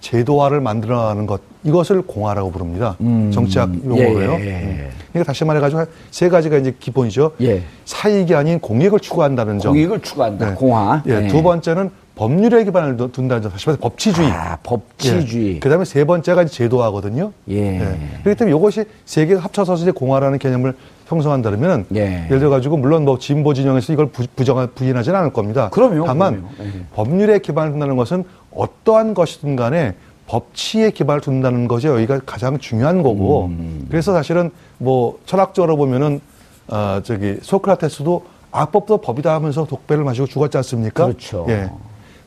제도화를 0.00 0.60
만들어가는 0.60 1.26
것 1.26 1.40
이것을 1.64 2.02
공화라고 2.02 2.50
부릅니다. 2.50 2.94
음, 3.00 3.30
정치학 3.32 3.70
용어로요. 3.86 4.32
예, 4.34 4.44
예, 4.44 4.46
예. 4.46 4.52
음. 4.62 4.90
그러니까 5.12 5.24
다시 5.32 5.44
말해가지고 5.46 5.86
세 6.10 6.28
가지가 6.28 6.58
이제 6.58 6.74
기본이죠. 6.78 7.32
예. 7.40 7.62
사익이 7.86 8.34
아닌 8.34 8.60
공익을 8.60 9.00
추구한다는 9.00 9.58
점. 9.60 9.72
공익을 9.72 10.00
추구한다. 10.02 10.50
네. 10.50 10.54
공화. 10.54 11.02
예, 11.06 11.20
네. 11.20 11.28
두 11.28 11.42
번째는 11.42 11.90
법률에 12.16 12.64
기반을 12.64 12.96
두- 12.98 13.10
둔다는 13.10 13.42
점. 13.42 13.50
다시 13.50 13.66
말해서 13.66 13.80
법치주의. 13.80 14.30
아, 14.30 14.58
법치주의. 14.62 15.54
예. 15.56 15.58
그다음에 15.58 15.86
세 15.86 16.04
번째가 16.04 16.44
제도화거든요. 16.44 17.32
예. 17.48 17.78
그렇기 18.22 18.38
때문에 18.38 18.56
이것이 18.56 18.84
세 19.06 19.24
개가 19.24 19.40
합쳐서 19.40 19.74
이제 19.76 19.90
공화라는 19.90 20.38
개념을 20.38 20.74
형성한다면 21.06 21.86
예. 21.94 22.24
예를 22.26 22.38
들어 22.38 22.50
가지고 22.50 22.76
물론 22.76 23.04
뭐 23.04 23.18
진보 23.18 23.54
진영에서 23.54 23.92
이걸 23.92 24.06
부, 24.06 24.24
부정 24.34 24.66
부인하지는 24.74 25.18
않을 25.18 25.32
겁니다. 25.32 25.68
그럼요, 25.70 26.06
다만 26.06 26.48
그럼요. 26.56 26.76
예. 26.76 26.84
법률에 26.94 27.38
기반을 27.38 27.72
둔다는 27.72 27.96
것은 27.96 28.24
어떠한 28.52 29.14
것이든 29.14 29.56
간에 29.56 29.94
법치에 30.26 30.90
기반을 30.90 31.20
둔다는 31.20 31.68
것이 31.68 31.86
여기가 31.86 32.20
가장 32.24 32.58
중요한 32.58 33.02
거고 33.02 33.46
음. 33.46 33.86
그래서 33.90 34.12
사실은 34.12 34.50
뭐 34.78 35.18
철학적으로 35.26 35.76
보면은 35.76 36.20
어 36.68 37.00
저기 37.04 37.36
소크라테스도 37.42 38.24
악법도 38.50 38.98
법이다 38.98 39.34
하면서 39.34 39.66
독배를 39.66 40.04
마시고 40.04 40.26
죽었지 40.26 40.56
않습니까? 40.58 41.06
그렇죠. 41.06 41.44
예. 41.48 41.70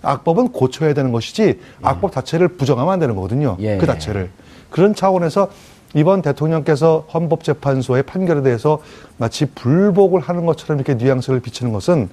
악법은 0.03 0.49
고쳐야 0.49 0.93
되는 0.93 1.11
것이지 1.11 1.59
악법 1.81 2.11
자체를 2.11 2.49
부정하면 2.49 2.93
안 2.93 2.99
되는 2.99 3.15
거거든요. 3.15 3.57
예. 3.59 3.77
그 3.77 3.85
자체를. 3.87 4.29
그런 4.69 4.93
차원에서 4.93 5.49
이번 5.97 6.21
대통령께서 6.21 7.07
헌법재판소의 7.11 8.03
판결에 8.03 8.43
대해서 8.43 8.79
마치 9.17 9.47
불복을 9.47 10.21
하는 10.21 10.45
것처럼 10.45 10.77
이렇게 10.77 10.93
뉘앙스를 10.93 11.39
비치는 11.39 11.73
것은 11.73 12.09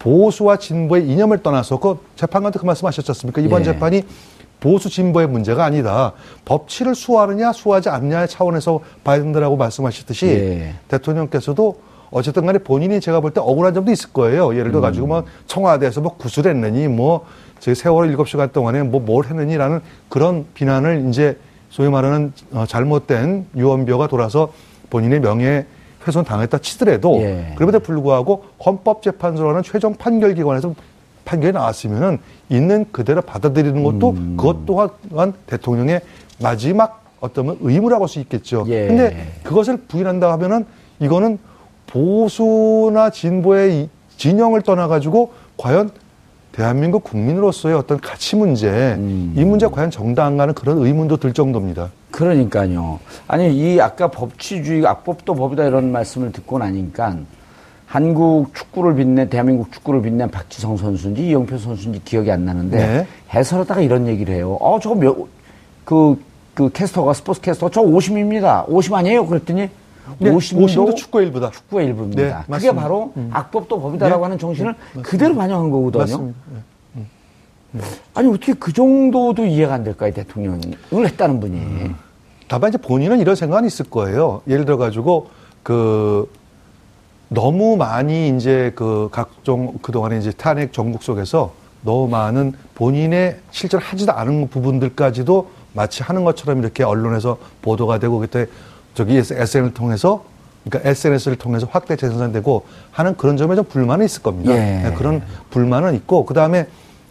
보수와 0.00 0.56
진보의 0.56 1.08
이념을 1.08 1.38
떠나서 1.44 1.78
그 1.78 2.00
재판관도 2.16 2.58
그 2.58 2.66
말씀 2.66 2.88
하셨지 2.88 3.08
않습니까? 3.12 3.40
이번 3.40 3.60
예. 3.60 3.66
재판이 3.66 4.02
보수 4.58 4.90
진보의 4.90 5.28
문제가 5.28 5.64
아니다. 5.64 6.14
법치를 6.44 6.96
수호하느냐 6.96 7.52
수호하지 7.52 7.90
않느냐의 7.90 8.26
차원에서 8.26 8.80
봐야 9.04 9.18
된다라고 9.18 9.56
말씀하셨듯이 9.56 10.26
예. 10.26 10.74
대통령께서도 10.88 11.76
어쨌든 12.10 12.44
간에 12.44 12.58
본인이 12.58 13.00
제가 13.00 13.20
볼 13.20 13.30
때 13.32 13.40
억울한 13.40 13.72
점도 13.72 13.92
있을 13.92 14.12
거예요. 14.12 14.52
예를 14.56 14.72
들어 14.72 14.80
가지고 14.80 15.06
뭐 15.06 15.24
청와대에서 15.46 16.00
뭐 16.00 16.16
구술했느니 16.16 16.88
뭐 16.88 17.24
저희 17.60 17.76
세월 17.76 18.08
일곱 18.10 18.28
시간 18.28 18.50
동안에 18.50 18.82
뭐 18.82 19.00
뭘 19.00 19.26
했느니라는 19.26 19.80
그런 20.08 20.44
비난을 20.54 21.06
이제 21.08 21.38
소위 21.72 21.88
말하는 21.88 22.32
어, 22.52 22.66
잘못된 22.66 23.46
유언비어가 23.56 24.06
돌아서 24.06 24.52
본인의 24.90 25.20
명예 25.20 25.64
훼손 26.06 26.22
당했다 26.22 26.58
치더라도 26.58 27.18
예. 27.22 27.54
그럼에도 27.54 27.80
불구하고 27.80 28.44
헌법재판소라는 28.64 29.62
최종 29.62 29.94
판결 29.94 30.34
기관에서 30.34 30.74
판결이 31.24 31.52
나왔으면은 31.52 32.18
있는 32.50 32.84
그대로 32.92 33.22
받아들이는 33.22 33.82
것도 33.84 34.10
음. 34.10 34.36
그것 34.36 34.66
또한 34.66 35.32
대통령의 35.46 36.02
마지막 36.40 37.02
어떤 37.20 37.56
의무라고 37.60 38.04
할 38.04 38.08
수 38.08 38.20
있겠죠. 38.20 38.66
예. 38.68 38.88
근데 38.88 39.32
그것을 39.42 39.78
부인한다 39.78 40.30
하면은 40.32 40.66
이거는 41.00 41.38
보수나 41.86 43.08
진보의 43.08 43.74
이 43.76 43.88
진영을 44.18 44.60
떠나가지고 44.60 45.32
과연 45.56 45.90
대한민국 46.52 47.02
국민으로서의 47.04 47.74
어떤 47.74 47.98
가치 48.00 48.36
문제, 48.36 48.68
음. 48.98 49.32
이 49.36 49.44
문제 49.44 49.66
과연 49.66 49.90
정당한가는 49.90 50.54
그런 50.54 50.78
의문도 50.78 51.16
들 51.16 51.32
정도입니다. 51.32 51.90
그러니까요. 52.10 53.00
아니 53.26 53.56
이 53.56 53.80
아까 53.80 54.08
법치주의 54.08 54.86
악법도 54.86 55.34
법이다 55.34 55.64
이런 55.64 55.90
말씀을 55.92 56.30
듣고 56.32 56.58
나니까 56.58 57.16
한국 57.86 58.54
축구를 58.54 58.94
빛낸 58.96 59.30
대한민국 59.30 59.72
축구를 59.72 60.02
빛낸 60.02 60.30
박지성 60.30 60.76
선수인지 60.76 61.26
이영표 61.28 61.56
선수인지 61.56 62.02
기억이 62.04 62.30
안 62.30 62.44
나는데 62.44 62.76
네. 62.76 63.06
해설하다가 63.34 63.80
이런 63.80 64.06
얘기를 64.06 64.34
해요. 64.34 64.56
어 64.60 64.78
저거 64.80 64.94
몇 64.94 65.16
그 65.84 66.16
그 66.54 66.70
캐스터가 66.70 67.14
스포츠 67.14 67.40
캐스터 67.40 67.70
저 67.70 67.80
50입니다. 67.80 68.68
50 68.68 68.92
아니에요? 68.94 69.26
그랬더니 69.26 69.70
네, 70.18 70.30
50도 70.30 70.66
50도 70.66 70.96
축구의 70.96 71.26
일부다. 71.26 71.50
축구의 71.50 71.86
일부입니다. 71.86 72.22
네, 72.22 72.28
그게 72.28 72.44
맞습니다. 72.48 72.72
음. 72.72 72.76
바로 72.82 73.12
악법도 73.30 73.80
법이다라고 73.80 74.20
네. 74.20 74.22
하는 74.24 74.38
정신을 74.38 74.74
그대로 75.02 75.34
반영한 75.34 75.70
거거든요. 75.70 76.32
네. 77.72 77.82
아니 78.14 78.28
어떻게 78.28 78.52
그 78.52 78.72
정도도 78.72 79.46
이해가 79.46 79.74
안 79.74 79.84
될까요, 79.84 80.12
대통령을 80.12 80.60
했다는 80.92 81.40
분이. 81.40 81.90
다만 82.48 82.68
이제 82.68 82.78
본인은 82.78 83.20
이런 83.20 83.34
생각은 83.34 83.66
있을 83.66 83.88
거예요. 83.88 84.42
예를 84.46 84.66
들어 84.66 84.76
가지고 84.76 85.28
그 85.62 86.30
너무 87.28 87.76
많이 87.78 88.28
이제 88.36 88.72
그 88.74 89.08
각종 89.10 89.78
그동안에 89.80 90.18
이제 90.18 90.32
탄핵 90.32 90.74
정국 90.74 91.02
속에서 91.02 91.54
너무 91.82 92.08
많은 92.08 92.52
본인의 92.74 93.38
실제로 93.50 93.82
하지도 93.82 94.12
않은 94.12 94.48
부분들까지도 94.48 95.50
마치 95.72 96.02
하는 96.02 96.24
것처럼 96.24 96.58
이렇게 96.60 96.84
언론에서 96.84 97.38
보도가 97.62 97.98
되고 97.98 98.18
그때 98.18 98.46
저기 98.94 99.16
SN을 99.16 99.74
통해서 99.74 100.24
그러니까 100.64 100.90
SNS를 100.90 101.36
통해서 101.36 101.66
확대 101.70 101.96
재생산되고 101.96 102.64
하는 102.92 103.16
그런 103.16 103.36
점에 103.36 103.56
좀 103.56 103.64
불만이 103.64 104.04
있을 104.04 104.22
겁니다. 104.22 104.52
예. 104.52 104.82
네, 104.82 104.94
그런 104.96 105.22
불만은 105.50 105.94
있고 105.96 106.24
그 106.24 106.34
다음에 106.34 106.66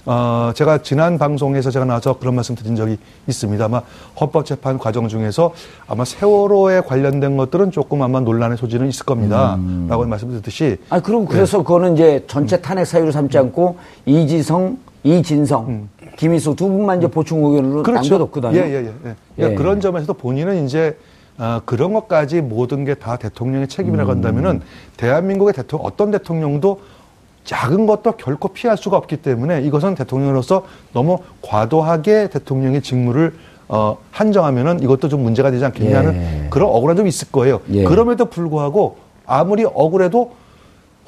어, 0.05 0.51
제가 0.55 0.79
지난 0.79 1.19
방송에서 1.19 1.69
제가 1.69 1.85
나와서 1.85 2.17
그런 2.17 2.33
말씀 2.33 2.55
드린 2.55 2.75
적이 2.75 2.97
있습니다. 3.27 3.63
아마 3.63 3.81
헌법재판 4.19 4.79
과정 4.79 5.07
중에서 5.07 5.53
아마 5.87 6.05
세월호에 6.05 6.81
관련된 6.81 7.37
것들은 7.37 7.71
조금 7.71 8.01
아마 8.01 8.19
논란의 8.19 8.57
소지는 8.57 8.87
있을 8.87 9.05
겁니다. 9.05 9.55
음. 9.55 9.85
라고 9.89 10.05
말씀드렸듯이. 10.05 10.77
아, 10.89 10.99
그럼 11.01 11.25
그래서 11.25 11.59
그거는 11.59 11.93
이제 11.93 12.23
전체 12.27 12.59
탄핵 12.59 12.85
사유로 12.85 13.11
삼지 13.11 13.37
않고 13.37 13.77
이지성, 14.05 14.77
이진성, 15.03 15.89
김희수 16.17 16.55
두 16.55 16.67
분만 16.67 16.97
이제 16.97 17.07
보충 17.07 17.43
의견으로 17.43 17.83
남겨뒀거든요. 17.83 18.57
예, 18.57 18.61
예, 18.61 18.73
예. 18.73 18.85
예. 18.85 19.15
그러니까 19.35 19.51
예. 19.51 19.55
그런 19.55 19.81
점에서도 19.81 20.13
본인은 20.13 20.65
이제 20.65 20.97
어, 21.41 21.59
그런 21.65 21.91
것까지 21.91 22.39
모든 22.41 22.85
게 22.85 22.93
다 22.93 23.17
대통령의 23.17 23.67
책임이라고 23.67 24.11
음. 24.11 24.15
한다면은 24.17 24.61
대한민국의 24.97 25.55
대통령, 25.55 25.87
어떤 25.87 26.11
대통령도 26.11 26.81
작은 27.45 27.87
것도 27.87 28.11
결코 28.11 28.49
피할 28.49 28.77
수가 28.77 28.97
없기 28.97 29.17
때문에 29.17 29.63
이것은 29.63 29.95
대통령으로서 29.95 30.65
너무 30.93 31.17
과도하게 31.41 32.29
대통령의 32.29 32.83
직무를 32.83 33.33
어, 33.67 33.97
한정하면은 34.11 34.83
이것도 34.83 35.09
좀 35.09 35.23
문제가 35.23 35.49
되지 35.49 35.65
않겠냐는 35.65 36.13
예. 36.15 36.47
그런 36.51 36.69
억울함 36.69 36.97
좀 36.97 37.07
있을 37.07 37.31
거예요. 37.31 37.61
예. 37.71 37.85
그럼에도 37.85 38.25
불구하고 38.25 38.97
아무리 39.25 39.65
억울해도 39.65 40.33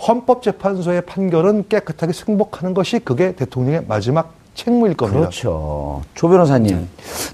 헌법재판소의 0.08 1.02
판결은 1.02 1.66
깨끗하게 1.70 2.12
승복하는 2.14 2.74
것이 2.74 2.98
그게 3.00 3.36
대통령의 3.36 3.84
마지막 3.88 4.34
책무일 4.56 4.96
겁니다. 4.96 5.20
그렇죠. 5.22 6.02
조 6.14 6.30
변호사님, 6.30 6.88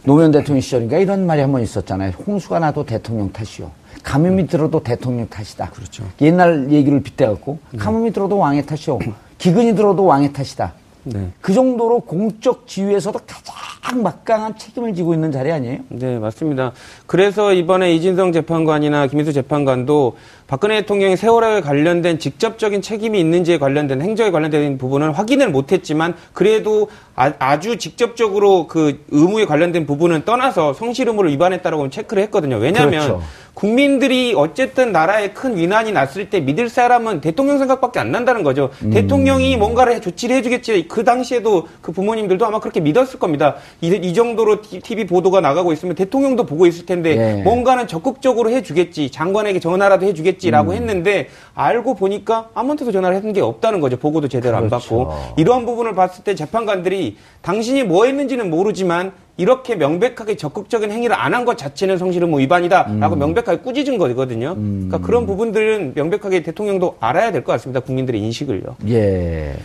노무현 0.04 0.32
대통령 0.32 0.62
시절인가 0.62 0.98
이런 0.98 1.26
말이 1.26 1.42
한 1.42 1.52
번 1.52 1.62
있었잖아요. 1.62 2.12
홍수가 2.26 2.60
나도 2.60 2.86
대통령 2.86 3.32
탓이요. 3.32 3.72
가뭄이 4.04 4.48
들어도 4.48 4.82
대통령 4.82 5.28
탓이다. 5.28 5.72
그렇죠. 5.72 6.04
옛날 6.22 6.72
얘기를 6.72 7.02
빗대갖고 7.04 7.60
가뭄이 7.78 8.12
들어도 8.14 8.38
왕의 8.38 8.66
탓이요. 8.66 9.00
기근이 9.38 9.76
들어도 9.76 10.06
왕의 10.06 10.32
탓이다. 10.32 10.74
네. 11.04 11.30
그 11.42 11.54
정도로 11.54 12.02
공적 12.02 12.68
지위에서도 12.68 13.20
가장 13.26 14.04
막강한 14.04 14.58
책임을 14.58 14.94
지고 14.94 15.14
있는 15.14 15.32
자리 15.32 15.52
아니에요? 15.52 15.80
네, 15.90 16.20
맞습니다. 16.20 16.74
그래서 17.08 17.54
이번에 17.54 17.94
이진성 17.94 18.32
재판관이나 18.32 19.08
김희수 19.08 19.34
재판관도 19.34 20.18
박근혜 20.48 20.82
대통령이 20.82 21.16
세월호에 21.16 21.62
관련된 21.62 22.20
직접적인 22.20 22.82
책임이 22.82 23.20
있는지에 23.20 23.60
관련된 23.60 24.02
행정에 24.02 24.32
관련된 24.32 24.78
부분은 24.78 25.12
확인을 25.12 25.50
못했지만 25.50 26.16
그래도 26.34 26.90
아, 27.16 27.60
주 27.60 27.78
직접적으로 27.78 28.68
그 28.68 29.04
의무에 29.10 29.46
관련된 29.46 29.86
부분은 29.86 30.24
떠나서 30.26 30.74
성실 30.74 31.08
의무를 31.08 31.32
위반했다라고 31.32 31.90
체크를 31.90 32.24
했거든요. 32.24 32.58
왜냐하면 32.58 33.08
그렇죠. 33.08 33.22
국민들이 33.60 34.34
어쨌든 34.38 34.94
나라에 34.94 35.32
큰 35.32 35.58
위난이 35.58 35.92
났을 35.92 36.30
때 36.30 36.40
믿을 36.40 36.70
사람은 36.70 37.20
대통령 37.20 37.58
생각밖에 37.58 38.00
안 38.00 38.10
난다는 38.10 38.42
거죠. 38.42 38.70
음. 38.86 38.92
대통령이 38.92 39.58
뭔가를 39.58 39.96
해- 39.96 40.00
조치를 40.00 40.38
해주겠지. 40.38 40.88
그 40.88 41.04
당시에도 41.04 41.68
그 41.82 41.92
부모님들도 41.92 42.46
아마 42.46 42.62
그렇게 42.62 42.80
믿었을 42.80 43.20
겁니다. 43.20 43.56
이, 43.82 43.88
이 43.88 44.14
정도로 44.14 44.62
TV 44.62 45.06
보도가 45.08 45.42
나가고 45.42 45.74
있으면 45.74 45.96
대통령도 45.96 46.46
보고 46.46 46.68
있을 46.68 46.86
텐데 46.86 47.18
예. 47.40 47.44
뭔가는 47.44 47.86
적극적으로 47.86 48.50
해주겠지. 48.50 49.12
장관에게 49.12 49.60
전화라도 49.60 50.06
음. 50.06 50.08
해주겠지라고 50.08 50.74
했는데 50.74 51.28
알고 51.54 51.96
보니까 51.96 52.48
아무한테도 52.54 52.94
전화를 52.94 53.18
했는 53.18 53.34
게 53.34 53.42
없다는 53.42 53.82
거죠. 53.82 53.98
보고도 53.98 54.30
제대로 54.30 54.56
안 54.56 54.70
그렇죠. 54.70 54.88
받고 55.06 55.34
이러한 55.36 55.66
부분을 55.66 55.96
봤을 55.96 56.24
때 56.24 56.34
재판관들이 56.34 57.18
당신이 57.42 57.84
뭐 57.84 58.06
했는지는 58.06 58.50
모르지만 58.50 59.12
이렇게 59.40 59.76
명백하게 59.76 60.36
적극적인 60.36 60.92
행위를 60.92 61.16
안 61.16 61.34
한 61.34 61.46
것 61.46 61.58
자체는 61.58 61.98
성실의무 61.98 62.40
위반이다라고 62.40 63.16
음. 63.16 63.20
명백하게 63.20 63.60
꾸짖은 63.60 63.98
거거든요. 63.98 64.56
그러니까 64.56 64.98
그런 65.00 65.26
부분들은 65.26 65.94
명백하게 65.96 66.44
대통령도 66.44 66.98
알아야 67.00 67.32
될 67.32 67.44
것 67.44 67.54
같습니다. 67.54 67.80
국민들의 67.80 68.20
인식을요. 68.22 68.76
예. 68.90 69.56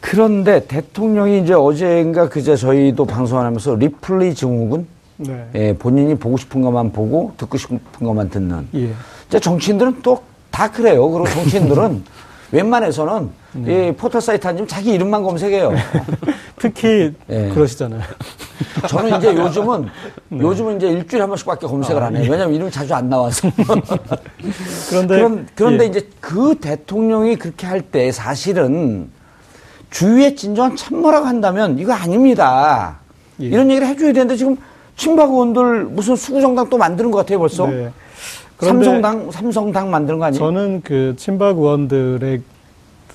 그런데 0.00 0.64
대통령이 0.66 1.42
이제 1.42 1.52
어제인가 1.52 2.28
그제 2.28 2.56
저희도 2.56 3.04
방송하면서 3.04 3.74
리플리 3.76 4.34
증후군 4.34 4.86
네. 5.18 5.46
예, 5.54 5.72
본인이 5.74 6.14
보고 6.14 6.36
싶은 6.36 6.60
것만 6.62 6.92
보고 6.92 7.32
듣고 7.36 7.58
싶은 7.58 7.78
것만 8.00 8.30
듣는. 8.30 8.68
예. 8.74 8.90
이제 9.28 9.38
정치인들은 9.40 10.02
또 10.02 10.22
다 10.50 10.70
그래요. 10.70 11.10
그리고 11.10 11.28
정치인들은 11.28 12.02
웬만해서는 12.52 13.28
네. 13.56 13.88
이 13.88 13.92
포털 13.92 14.20
사이트 14.20 14.46
앉으면 14.46 14.68
자기 14.68 14.92
이름만 14.92 15.22
검색해요. 15.22 15.72
특히 16.58 17.12
예. 17.30 17.48
그러시잖아요. 17.54 18.02
저는 18.88 19.18
이제 19.18 19.34
요즘은 19.34 19.88
네. 20.30 20.40
요즘은 20.40 20.76
이제 20.76 20.88
일주일에 20.88 21.22
한 21.22 21.28
번씩밖에 21.28 21.66
검색을 21.66 22.02
안 22.02 22.16
해요. 22.16 22.28
왜냐면 22.30 22.54
이름이 22.54 22.70
자주 22.70 22.94
안 22.94 23.08
나와서. 23.08 23.48
아, 23.48 23.52
그런데 24.90 25.16
그런, 25.16 25.48
그런데 25.54 25.84
예. 25.84 25.88
이제 25.88 26.08
그 26.20 26.54
대통령이 26.60 27.36
그렇게 27.36 27.66
할 27.66 27.80
때 27.90 28.10
사실은 28.12 29.08
주위에 29.90 30.34
진정한 30.34 30.74
참모라고 30.76 31.26
한다면 31.26 31.78
이거 31.78 31.92
아닙니다. 31.92 32.98
예. 33.40 33.46
이런 33.46 33.68
얘기를 33.70 33.86
해줘야 33.86 34.12
되는데 34.12 34.36
지금 34.36 34.56
친박 34.96 35.30
의원들 35.30 35.84
무슨 35.84 36.16
수구정당 36.16 36.68
또 36.68 36.76
만드는 36.78 37.10
것 37.10 37.18
같아요 37.18 37.38
벌써. 37.38 37.66
네. 37.66 37.90
삼성당 38.58 39.30
삼성당 39.30 39.90
만드는 39.90 40.18
거 40.18 40.24
아니에요? 40.24 40.38
저는 40.38 40.80
그 40.82 41.14
친박 41.18 41.58
의원들의 41.58 42.40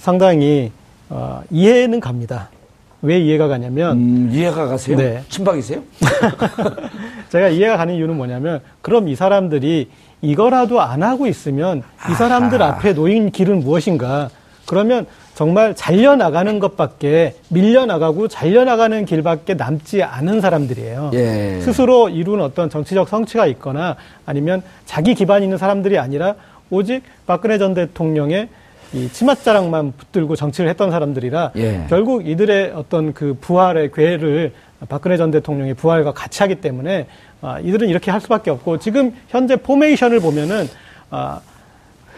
상당히 0.01 0.71
어, 1.09 1.43
이해는 1.51 1.99
갑니다. 1.99 2.49
왜 3.03 3.19
이해가 3.19 3.47
가냐면 3.47 3.97
음, 3.97 4.29
이해가 4.33 4.65
가세요? 4.65 4.97
네. 4.97 5.21
친박이세요? 5.29 5.81
제가 7.29 7.49
이해가 7.49 7.77
가는 7.77 7.93
이유는 7.93 8.17
뭐냐면 8.17 8.61
그럼 8.81 9.07
이 9.07 9.15
사람들이 9.15 9.89
이거라도 10.23 10.81
안 10.81 11.03
하고 11.03 11.27
있으면 11.27 11.83
이 12.09 12.13
사람들 12.15 12.61
아하. 12.61 12.73
앞에 12.73 12.93
놓인 12.93 13.31
길은 13.31 13.59
무엇인가? 13.59 14.29
그러면 14.65 15.05
정말 15.35 15.75
잘려 15.75 16.15
나가는 16.15 16.59
것밖에 16.59 17.35
밀려 17.49 17.85
나가고 17.85 18.27
잘려 18.27 18.63
나가는 18.63 19.05
길밖에 19.05 19.53
남지 19.53 20.01
않은 20.01 20.41
사람들이에요. 20.41 21.11
예. 21.13 21.59
스스로 21.61 22.09
이룬 22.09 22.41
어떤 22.41 22.69
정치적 22.71 23.07
성취가 23.07 23.45
있거나 23.47 23.97
아니면 24.25 24.63
자기 24.85 25.13
기반이 25.13 25.45
있는 25.45 25.57
사람들이 25.59 25.99
아니라 25.99 26.35
오직 26.71 27.03
박근혜 27.27 27.57
전 27.57 27.73
대통령의 27.75 28.49
이 28.93 29.09
치맛자락만 29.09 29.93
붙들고 29.97 30.35
정치를 30.35 30.69
했던 30.69 30.91
사람들이라 30.91 31.51
예. 31.55 31.85
결국 31.89 32.27
이들의 32.27 32.73
어떤 32.75 33.13
그 33.13 33.37
부활의 33.39 33.91
궤를 33.91 34.53
박근혜 34.89 35.15
전 35.15 35.31
대통령의 35.31 35.75
부활과 35.75 36.11
같이 36.11 36.43
하기 36.43 36.55
때문에 36.55 37.07
아, 37.41 37.59
이들은 37.59 37.87
이렇게 37.87 38.11
할 38.11 38.19
수밖에 38.19 38.51
없고 38.51 38.79
지금 38.79 39.13
현재 39.29 39.55
포메이션을 39.55 40.19
보면은 40.19 40.67
아, 41.09 41.39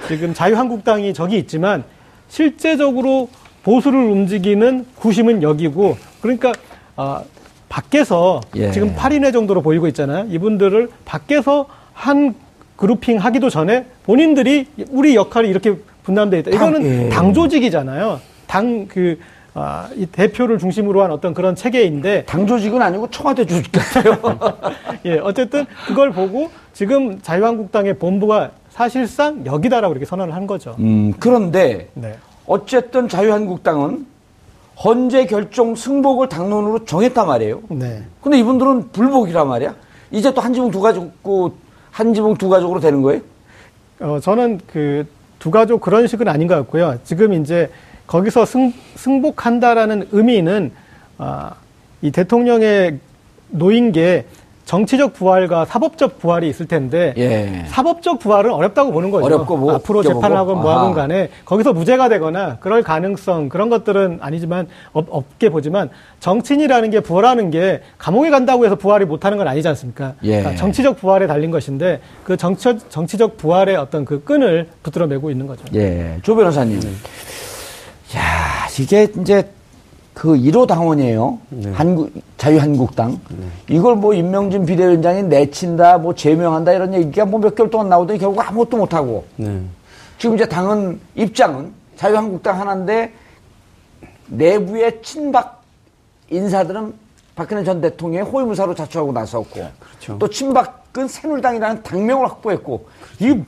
지금 0.07 0.33
자유한국당이 0.33 1.13
저기 1.13 1.37
있지만 1.37 1.83
실제적으로 2.27 3.29
보수를 3.63 3.99
움직이는 3.99 4.85
구심은 4.95 5.43
여기고 5.43 5.97
그러니까 6.21 6.51
아, 6.95 7.23
밖에서 7.69 8.41
예. 8.55 8.71
지금 8.71 8.95
8인회 8.95 9.31
정도로 9.31 9.61
보이고 9.61 9.87
있잖아요. 9.87 10.27
이분들을 10.29 10.89
밖에서 11.05 11.67
한 11.93 12.35
그룹핑 12.75 13.17
하기도 13.17 13.49
전에 13.49 13.85
본인들이 14.03 14.67
우리 14.89 15.15
역할이 15.15 15.47
이렇게 15.47 15.75
분담돼 16.03 16.39
있다. 16.39 16.51
당- 16.51 16.69
이거는 16.69 16.85
예. 17.05 17.09
당 17.09 17.33
조직이잖아요. 17.33 18.19
당그 18.47 19.19
아, 19.55 19.87
이 19.95 20.05
대표를 20.07 20.57
중심으로 20.57 21.03
한 21.03 21.11
어떤 21.11 21.33
그런 21.35 21.55
체계인데 21.55 22.23
당 22.25 22.47
조직은 22.47 22.81
아니고 22.81 23.09
청와대 23.11 23.45
조직 23.45 23.71
같아요. 23.71 24.17
예, 25.05 25.19
어쨌든 25.19 25.65
그걸 25.87 26.11
보고 26.11 26.49
지금 26.73 27.21
자유한국당의 27.21 27.99
본부가 27.99 28.51
사실상 28.71 29.45
여기다라고 29.45 29.93
이렇게 29.93 30.05
선언을 30.05 30.33
한 30.33 30.47
거죠. 30.47 30.75
음, 30.79 31.13
그런데 31.19 31.89
네. 31.93 32.15
어쨌든 32.47 33.07
자유한국당은 33.07 34.07
헌재 34.83 35.27
결정 35.27 35.75
승복을 35.75 36.29
당론으로 36.29 36.85
정했단 36.85 37.27
말이에요. 37.27 37.61
네. 37.69 38.01
근데 38.21 38.39
이분들은 38.39 38.89
불복이란 38.91 39.47
말이야. 39.47 39.75
이제 40.09 40.33
또 40.33 40.41
한 40.41 40.51
지붕 40.53 40.71
두 40.71 40.81
가족, 40.81 41.11
한 41.91 42.13
지붕 42.15 42.33
두 42.37 42.49
가족으로 42.49 42.79
되는 42.79 43.03
거예요? 43.03 43.21
어, 43.99 44.17
저는 44.19 44.59
그 44.65 45.05
두 45.43 45.51
가족 45.51 45.81
그런 45.81 46.07
식은 46.07 46.29
아닌 46.29 46.47
것 46.47 46.55
같고요. 46.55 46.99
지금 47.03 47.33
이제 47.33 47.69
거기서 48.07 48.45
승, 48.45 48.71
승복한다라는 48.95 50.07
의미는 50.13 50.71
아, 51.17 51.55
이 52.01 52.11
대통령의 52.11 52.99
놓인 53.49 53.91
게 53.91 54.25
정치적 54.65 55.13
부활과 55.13 55.65
사법적 55.65 56.19
부활이 56.19 56.47
있을 56.49 56.67
텐데 56.67 57.13
예. 57.17 57.65
사법적 57.67 58.19
부활은 58.19 58.51
어렵다고 58.51 58.91
보는 58.91 59.11
거죠. 59.11 59.25
어렵고 59.25 59.57
뭐 59.57 59.73
앞으로? 59.73 60.01
재판을 60.03 60.37
하건 60.37 60.61
뭐 60.61 60.71
하건 60.71 60.85
아하. 60.85 60.93
간에 60.93 61.29
거기서 61.45 61.73
무죄가 61.73 62.09
되거나 62.09 62.57
그럴 62.59 62.81
가능성 62.81 63.49
그런 63.49 63.69
것들은 63.69 64.19
아니지만 64.21 64.67
없, 64.93 65.07
없게 65.09 65.49
보지만 65.49 65.89
정치인이라는 66.19 66.89
게 66.91 66.99
부활하는 67.01 67.51
게 67.51 67.81
감옥에 67.97 68.29
간다고 68.29 68.65
해서 68.65 68.75
부활이 68.75 69.05
못하는 69.05 69.37
건 69.37 69.47
아니지 69.47 69.67
않습니까? 69.67 70.13
예. 70.23 70.39
그러니까 70.39 70.55
정치적 70.55 70.97
부활에 70.97 71.27
달린 71.27 71.51
것인데 71.51 71.99
그 72.23 72.37
정치, 72.37 72.77
정치적 72.89 73.37
부활의 73.37 73.75
어떤 73.75 74.05
그 74.05 74.23
끈을 74.23 74.67
붙들어 74.81 75.07
매고 75.07 75.29
있는 75.29 75.45
거죠. 75.45 75.63
예. 75.75 76.17
조 76.23 76.35
변호사님. 76.35 76.79
야, 78.15 78.67
이게 78.79 79.07
이제 79.19 79.49
그 80.13 80.33
1호 80.35 80.67
당원이에요. 80.67 81.39
한국 81.73 82.11
자유한국당. 82.37 83.19
이걸 83.67 83.95
뭐 83.95 84.13
임명진 84.13 84.65
비대위원장이 84.65 85.23
내친다, 85.23 85.97
뭐 85.97 86.13
제명한다 86.13 86.73
이런 86.73 86.93
얘기가 86.93 87.25
뭐 87.25 87.39
몇 87.39 87.55
개월 87.55 87.69
동안 87.69 87.89
나오더니 87.89 88.19
결국 88.19 88.39
아무것도 88.47 88.77
못 88.77 88.93
하고 88.93 89.25
네. 89.37 89.59
지금 90.19 90.35
이제 90.35 90.45
당은 90.47 90.99
입장은 91.15 91.71
자유한국당 91.95 92.59
하나인데 92.59 93.11
내부의 94.27 95.01
친박 95.01 95.61
인사들은 96.29 96.93
박근혜 97.35 97.63
전 97.63 97.81
대통령의 97.81 98.29
호위무사로 98.31 98.75
자처하고 98.75 99.11
나섰고 99.11 99.49
그렇죠. 99.79 100.17
또 100.19 100.27
친박은 100.29 101.07
새누리당이라는 101.07 101.81
당명을 101.83 102.27
확보했고 102.27 102.87
이 103.19 103.41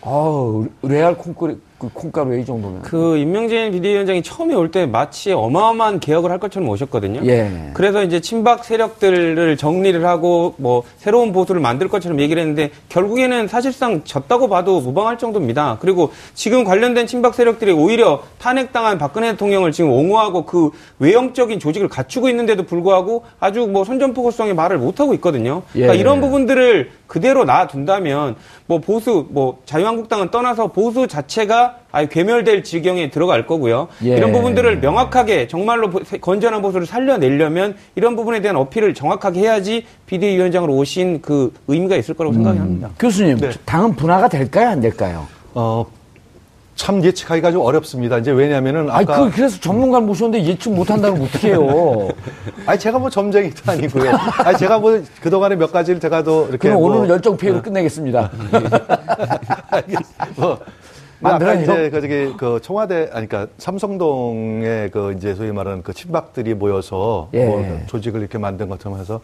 아, 0.00 0.64
레알 0.82 1.16
콩가루, 1.18 1.58
그 1.78 1.88
콩가루에 1.92 2.40
이 2.40 2.44
정도면. 2.44 2.82
그 2.82 3.16
임명진 3.16 3.70
비대위원장이 3.72 4.22
처음에 4.22 4.54
올 4.54 4.68
때 4.68 4.84
마치 4.84 5.32
어마어마한 5.32 5.98
개혁을 6.00 6.30
할 6.30 6.38
것처럼 6.38 6.68
오셨거든요. 6.68 7.20
예. 7.24 7.70
그래서 7.72 8.04
이제 8.04 8.20
친박 8.20 8.64
세력들을 8.64 9.56
정리를 9.56 10.04
하고 10.04 10.54
뭐 10.58 10.82
새로운 10.98 11.32
보수를 11.32 11.60
만들 11.60 11.88
것처럼 11.88 12.20
얘기를 12.20 12.42
했는데 12.42 12.70
결국에는 12.90 13.48
사실상 13.48 14.04
졌다고 14.04 14.48
봐도 14.50 14.80
무방할 14.80 15.16
정도입니다. 15.16 15.78
그리고 15.80 16.10
지금 16.34 16.64
관련된 16.64 17.06
친박 17.06 17.34
세력들이 17.34 17.72
오히려 17.72 18.22
탄핵당한 18.38 18.98
박근혜 18.98 19.30
대통령을 19.30 19.72
지금 19.72 19.90
옹호하고 19.90 20.44
그 20.44 20.70
외형적인 20.98 21.60
조직을 21.60 21.88
갖추고 21.88 22.28
있는데도 22.28 22.64
불구하고 22.64 23.24
아주 23.40 23.66
뭐 23.66 23.84
선전포고성의 23.84 24.54
말을 24.54 24.76
못 24.78 25.00
하고 25.00 25.14
있거든요. 25.14 25.62
그러니까 25.72 25.94
예. 25.94 25.98
이런 25.98 26.20
부분들을 26.20 26.90
그대로 27.08 27.44
놔둔다면 27.44 28.36
뭐 28.66 28.78
보수 28.78 29.26
뭐 29.30 29.58
자유한국당은 29.64 30.30
떠나서 30.30 30.68
보수 30.68 31.08
자체가 31.08 31.78
아예 31.90 32.06
괴멸될 32.06 32.62
지경에 32.62 33.10
들어갈 33.10 33.46
거고요. 33.46 33.88
예. 34.04 34.16
이런 34.16 34.30
부분들을 34.30 34.78
명확하게 34.78 35.48
정말로 35.48 35.90
보- 35.90 36.00
건전한 36.20 36.62
보수를 36.62 36.86
살려내려면 36.86 37.74
이런 37.96 38.14
부분에 38.14 38.40
대한 38.40 38.56
어필을 38.56 38.94
정확하게 38.94 39.40
해야지 39.40 39.86
비대위원장으로 40.06 40.74
오신 40.76 41.22
그 41.22 41.52
의미가 41.66 41.96
있을 41.96 42.14
거라고 42.14 42.34
생각이 42.34 42.58
합니다. 42.58 42.90
교수님, 42.98 43.38
네. 43.38 43.50
당은 43.64 43.96
분화가 43.96 44.28
될까요, 44.28 44.68
안 44.68 44.80
될까요? 44.80 45.26
어, 45.54 45.86
참 46.78 47.04
예측하기가 47.04 47.50
좀 47.50 47.62
어렵습니다. 47.62 48.18
이제 48.18 48.30
왜냐면은 48.30 48.88
아니, 48.88 49.04
아까 49.04 49.24
그, 49.24 49.30
그래서 49.32 49.60
전문가를 49.60 50.06
모셨는데 50.06 50.46
예측 50.46 50.72
못 50.72 50.88
한다면 50.88 51.22
어떡해요. 51.22 52.08
아니 52.66 52.78
제가 52.78 53.00
뭐 53.00 53.10
점쟁이도 53.10 53.72
아니고요. 53.72 54.12
아니 54.44 54.56
제가 54.56 54.78
뭐 54.78 55.02
그동안에 55.20 55.56
몇 55.56 55.72
가지를 55.72 56.00
제가 56.00 56.22
또 56.22 56.44
이렇게 56.44 56.68
그럼 56.68 56.80
뭐, 56.80 56.88
오늘은 56.88 57.08
열정페이로 57.10 57.62
끝내겠습니다. 57.62 58.30
뭐뭐 60.36 60.58
아까? 61.24 61.54
이제 61.54 61.90
그 61.90 62.00
저기 62.00 62.34
그 62.36 62.60
청와대 62.62 63.10
아니 63.12 63.28
그러니까 63.28 63.52
삼성동에 63.58 64.90
그 64.92 65.14
이제 65.16 65.34
소위 65.34 65.50
말하는 65.50 65.82
그 65.82 65.92
친박들이 65.92 66.54
모여서 66.54 67.28
예. 67.34 67.44
뭐 67.44 67.80
조직을 67.88 68.20
이렇게 68.20 68.38
만든 68.38 68.68
것처럼 68.68 69.00
해서 69.00 69.20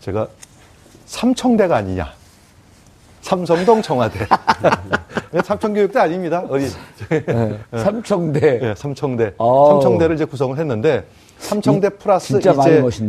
제가 0.00 0.28
삼청대가 1.04 1.76
아니냐. 1.76 2.10
삼성동 3.26 3.82
청와대. 3.82 4.20
삼청교육도 5.44 6.00
아닙니다. 6.00 6.44
어디 6.48 6.70
네. 7.08 7.58
삼청대. 7.76 8.60
예, 8.62 8.74
삼청대. 8.76 9.34
아우. 9.38 9.70
삼청대를 9.72 10.14
이제 10.14 10.24
구성을 10.24 10.56
했는데 10.56 11.04
삼청대 11.38 11.88
플러스 11.90 12.38
이제. 12.38 12.52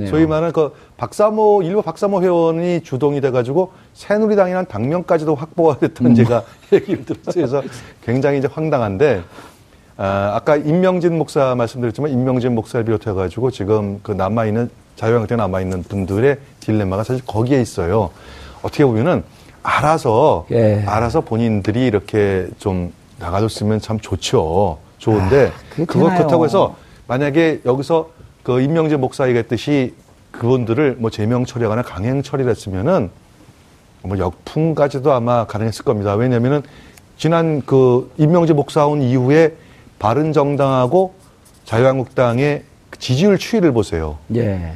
소위 0.08 0.26
말하는 0.26 0.52
그 0.52 0.74
박사모 0.98 1.62
일부 1.62 1.84
박사모 1.84 2.24
회원이 2.24 2.82
주동이 2.82 3.22
돼가지고 3.22 3.72
새누리당이라는 3.94 4.68
당명까지도 4.68 5.36
확보가 5.36 5.76
음. 5.76 5.80
됐던 5.82 6.16
제가 6.16 6.44
얘기를 6.74 7.06
들었어요. 7.06 7.34
그래서 7.36 7.62
굉장히 8.04 8.40
이제 8.40 8.50
황당한데 8.52 9.22
아, 9.98 10.32
아까 10.34 10.56
임명진 10.56 11.16
목사 11.16 11.54
말씀드렸지만 11.54 12.12
임명진 12.12 12.56
목사를 12.56 12.84
비롯해가지고 12.84 13.52
지금 13.52 14.00
그 14.02 14.14
남아 14.14 14.48
있는 14.48 14.70
자유한국당 14.96 15.38
남아 15.38 15.62
있는 15.62 15.84
분들의 15.84 16.38
딜레마가 16.60 17.04
사실 17.04 17.24
거기에 17.24 17.62
있어요. 17.62 18.10
어떻게 18.64 18.84
보면은 18.84 19.24
알아서 19.68 20.46
예. 20.52 20.82
알아서 20.88 21.22
본인들이 21.22 21.86
이렇게 21.86 22.48
좀 22.58 22.94
나가줬으면 23.20 23.82
참 23.82 24.00
좋죠. 24.00 24.78
좋은데 24.98 25.52
아, 25.54 25.76
되나요? 25.76 26.16
그렇다고 26.16 26.46
해서 26.46 26.76
만약에 27.08 27.62
여기서 27.66 28.10
그 28.44 28.62
임명진 28.62 29.02
목사 29.02 29.28
얘기했듯이 29.28 29.94
그분들을 30.32 30.96
뭐 31.00 31.10
제명 31.10 31.46
처리하거나 31.46 31.82
강행 31.82 32.24
처리를 32.24 32.50
했으면은 32.50 33.10
뭐 34.04 34.18
역풍까지도 34.18 35.12
아마 35.12 35.46
가능했을 35.46 35.84
겁니다. 35.84 36.14
왜냐면은 36.16 36.64
지난 37.18 37.62
그 37.66 38.10
임명진 38.18 38.56
목사 38.56 38.88
온 38.88 39.02
이후에 39.02 39.56
바른 40.00 40.32
정당하고 40.32 41.14
자유한국당의 41.66 42.64
그 42.90 43.00
지지율 43.00 43.38
추이를 43.38 43.74
보세요. 43.74 44.18
예. 44.34 44.74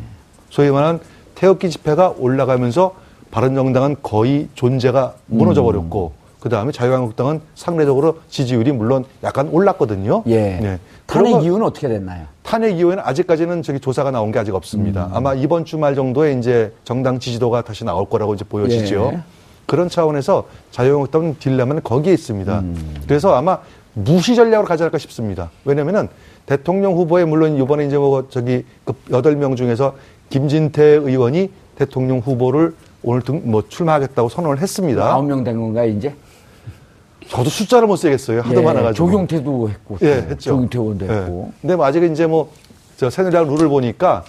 소위 0.50 0.70
말하는 0.70 1.00
태극기 1.36 1.70
집회가 1.70 2.14
올라가면서 2.18 3.01
바른정당은 3.32 3.98
거의 4.04 4.48
존재가 4.56 5.14
무너져 5.28 5.64
버렸고 5.64 6.14
그 6.40 6.50
다음에 6.50 6.72
자유한국당은 6.72 7.40
상대적으로 7.56 8.20
지지율이 8.30 8.72
물론 8.72 9.06
약간 9.24 9.48
올랐거든요. 9.50 10.24
예. 10.28 10.58
네. 10.60 10.80
탄핵 11.06 11.32
거- 11.34 11.42
이유는 11.42 11.64
어떻게 11.66 11.88
됐나요? 11.88 12.26
탄핵 12.44 12.78
이후에는 12.80 13.04
아직까지는 13.06 13.62
저기 13.62 13.80
조사가 13.80 14.12
나온 14.12 14.32
게 14.32 14.40
아직 14.40 14.54
없습니다. 14.56 15.10
아마 15.14 15.34
이번 15.36 15.66
주말 15.66 15.94
정도에 15.96 16.34
이제 16.34 16.74
정당 16.84 17.20
지지도가 17.20 17.62
다시 17.62 17.86
나올 17.86 18.06
거라고 18.10 18.34
이제 18.34 18.44
보여지죠. 18.44 19.12
예. 19.14 19.20
그런 19.68 19.88
차원에서 19.88 20.46
자유한국당 20.72 21.36
딜레마는 21.40 21.84
거기에 21.84 22.12
있습니다. 22.14 22.64
그래서 23.08 23.36
아마 23.36 23.60
무시 23.94 24.36
전략으로 24.36 24.68
가지 24.68 24.84
않을까 24.84 24.98
싶습니다. 24.98 25.52
왜냐면은 25.64 26.10
대통령 26.48 26.96
후보에 26.96 27.24
물론 27.24 27.56
이번에 27.56 27.86
이제 27.86 27.98
뭐 27.98 28.28
저기 28.30 28.66
그 28.84 28.94
여덟 29.12 29.36
명 29.36 29.56
중에서 29.56 29.94
김진태 30.30 30.84
의원이 30.84 31.52
대통령 31.76 32.20
후보를 32.20 32.74
오늘 33.04 33.22
등, 33.22 33.42
뭐 33.46 33.64
출마하겠다고 33.68 34.30
선언을 34.30 34.60
했습니다. 34.60 35.04
아홉 35.12 35.26
명 35.26 35.44
된 35.44 35.60
건가요, 35.60 35.90
이제? 35.90 36.14
저도 37.30 37.50
숫자를 37.50 37.88
못 37.88 37.96
세겠어요. 37.96 38.42
하도 38.42 38.60
예, 38.62 38.66
많아가지고. 38.66 38.94
조경태도 39.08 39.70
했고. 39.70 39.98
또 40.00 40.06
예, 40.06 40.14
했죠. 40.30 40.52
조경태 40.52 40.78
의원도 40.78 41.08
예. 41.08 41.12
했고. 41.12 41.52
근데 41.62 41.76
뭐 41.76 41.86
아직은 41.86 42.12
이제 42.12 42.28
뭐, 42.28 42.52
저 42.98 43.10
새누리당 43.10 43.48
룰을 43.48 43.70
보니까, 43.70 44.24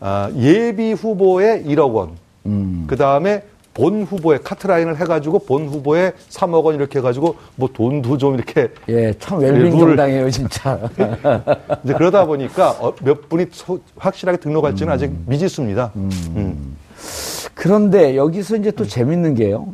아, 0.00 0.30
예비 0.36 0.92
후보에 0.92 1.62
1억 1.64 1.92
원, 1.94 2.10
음. 2.46 2.84
그 2.86 2.96
다음에 2.96 3.42
본 3.72 4.04
후보에 4.04 4.38
카트라인을 4.38 5.00
해가지고 5.00 5.40
본 5.40 5.66
후보에 5.66 6.12
3억 6.30 6.62
원 6.64 6.76
이렇게 6.76 7.00
해가지고 7.00 7.34
뭐 7.56 7.68
돈도 7.72 8.18
좀 8.18 8.34
이렇게 8.36 8.68
예, 8.88 9.12
참 9.18 9.40
웰빙 9.40 9.76
정당이에요, 9.76 10.30
진짜. 10.30 10.78
이제 11.82 11.92
그러다 11.94 12.24
보니까 12.24 12.70
어, 12.78 12.94
몇 13.02 13.28
분이 13.28 13.46
소- 13.50 13.80
확실하게 13.96 14.38
등록할지는 14.38 14.92
아직 14.92 15.10
미지수입니다. 15.26 15.90
음. 15.96 16.76
그런데 17.68 18.14
여기서 18.14 18.56
이제 18.56 18.70
또 18.72 18.84
재밌는 18.86 19.36
게요. 19.36 19.68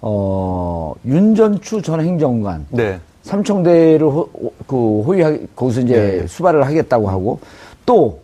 어, 0.00 0.94
윤전추 1.04 1.82
전 1.82 2.00
행정관. 2.00 2.64
네. 2.70 3.00
삼청대를 3.22 4.06
호, 4.06 4.28
그 4.68 5.02
호위하, 5.02 5.36
거기서 5.56 5.80
이제 5.80 6.20
네. 6.20 6.26
수발을 6.28 6.64
하겠다고 6.64 7.08
하고 7.08 7.40
또 7.84 8.20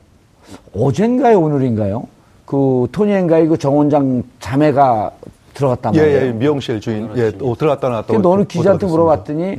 어젠가요, 0.73 1.41
오늘인가요? 1.41 2.07
그 2.47 2.87
토니엔가의 2.93 3.49
그 3.49 3.57
정 3.57 3.77
원장 3.79 4.23
자매가 4.39 5.11
들어갔단 5.55 5.93
예, 5.97 6.01
말이에요. 6.03 6.27
예, 6.27 6.33
미용실 6.33 6.81
주인. 6.81 7.11
예, 7.17 7.33
또 7.33 7.57
들어갔다 7.57 7.89
나왔다. 7.89 8.07
근데 8.13 8.23
너는 8.23 8.47
기자한테 8.47 8.87
물어봤더니 8.87 9.59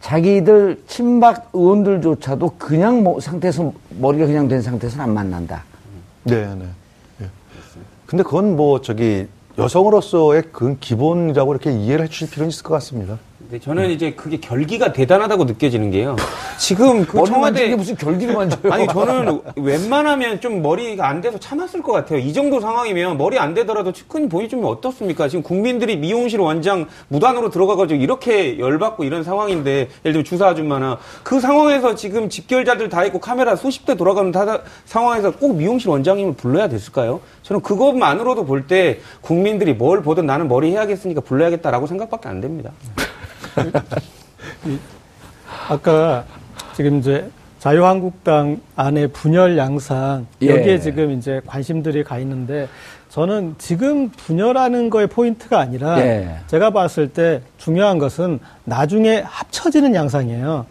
자기들 0.00 0.80
친박 0.86 1.50
의원들조차도 1.52 2.52
그냥 2.56 3.02
뭐 3.04 3.20
상태에서 3.20 3.70
머리가 3.98 4.24
그냥 4.24 4.48
된 4.48 4.62
상태에서는 4.62 5.04
안 5.04 5.12
만난다. 5.12 5.62
네, 6.24 6.46
네. 6.58 6.64
예. 8.08 8.10
근데 8.10 8.22
그건 8.22 8.56
뭐 8.56 8.80
저기 8.80 9.26
여성으로서의 9.58 10.44
그 10.52 10.78
기본이라고 10.78 11.52
이렇게 11.52 11.72
이해를 11.72 12.06
해 12.06 12.08
주실 12.08 12.30
필요는 12.30 12.48
있을 12.48 12.62
것 12.62 12.74
같습니다. 12.74 13.18
근데 13.48 13.64
저는 13.64 13.88
이제 13.88 14.12
그게 14.12 14.36
결기가 14.38 14.92
대단하다고 14.92 15.44
느껴지는 15.44 15.90
게요. 15.90 16.16
지금 16.58 17.06
그 17.06 17.24
청와대 17.24 17.70
게 17.70 17.76
무슨 17.76 17.96
결기를 17.96 18.34
만져요? 18.34 18.70
아니 18.70 18.86
저는 18.86 19.40
웬만하면 19.56 20.42
좀 20.42 20.60
머리가 20.60 21.08
안 21.08 21.22
돼서 21.22 21.38
참았을 21.38 21.80
것 21.80 21.92
같아요. 21.92 22.18
이 22.18 22.34
정도 22.34 22.60
상황이면 22.60 23.16
머리 23.16 23.38
안 23.38 23.54
되더라도 23.54 23.92
측근히 23.94 24.28
보여주면 24.28 24.66
어떻습니까? 24.66 25.28
지금 25.28 25.42
국민들이 25.42 25.96
미용실 25.96 26.40
원장 26.40 26.88
무단으로 27.08 27.48
들어가가지고 27.48 27.98
이렇게 27.98 28.58
열받고 28.58 29.04
이런 29.04 29.24
상황인데 29.24 29.70
예를 29.70 29.88
들면 30.12 30.24
주사 30.24 30.48
아줌마나 30.48 30.98
그 31.22 31.40
상황에서 31.40 31.94
지금 31.94 32.28
집결자들 32.28 32.90
다 32.90 33.02
있고 33.06 33.18
카메라 33.18 33.56
수십 33.56 33.86
대 33.86 33.94
돌아가는 33.96 34.30
타- 34.30 34.60
상황에서 34.84 35.30
꼭 35.30 35.56
미용실 35.56 35.88
원장님을 35.88 36.34
불러야 36.34 36.68
됐을까요? 36.68 37.20
저는 37.44 37.62
그것만으로도 37.62 38.44
볼 38.44 38.66
때 38.68 38.98
국민들이 39.22 39.72
뭘 39.72 40.02
보든 40.02 40.26
나는 40.26 40.48
머리 40.48 40.72
해야겠으니까 40.72 41.22
불러야겠다라고 41.22 41.86
생각밖에 41.86 42.28
안 42.28 42.42
됩니다. 42.42 42.72
아까 45.68 46.24
지금 46.74 46.98
이제 46.98 47.28
자유한국당 47.58 48.60
안에 48.76 49.08
분열 49.08 49.58
양상 49.58 50.26
예. 50.42 50.48
여기에 50.48 50.78
지금 50.78 51.10
이제 51.12 51.40
관심들이 51.46 52.04
가 52.04 52.18
있는데 52.18 52.68
저는 53.08 53.56
지금 53.58 54.10
분열하는 54.10 54.90
거의 54.90 55.06
포인트가 55.06 55.58
아니라 55.58 55.98
예. 56.00 56.36
제가 56.46 56.70
봤을 56.70 57.08
때 57.08 57.40
중요한 57.56 57.98
것은 57.98 58.38
나중에 58.64 59.22
합쳐지는 59.24 59.94
양상이에요. 59.94 60.66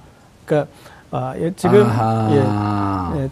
그러니까 0.45 0.71
아, 1.11 1.33
예, 1.37 1.51
지금 1.55 1.83
아하. 1.83 3.13
예, 3.15 3.21
예, 3.21 3.29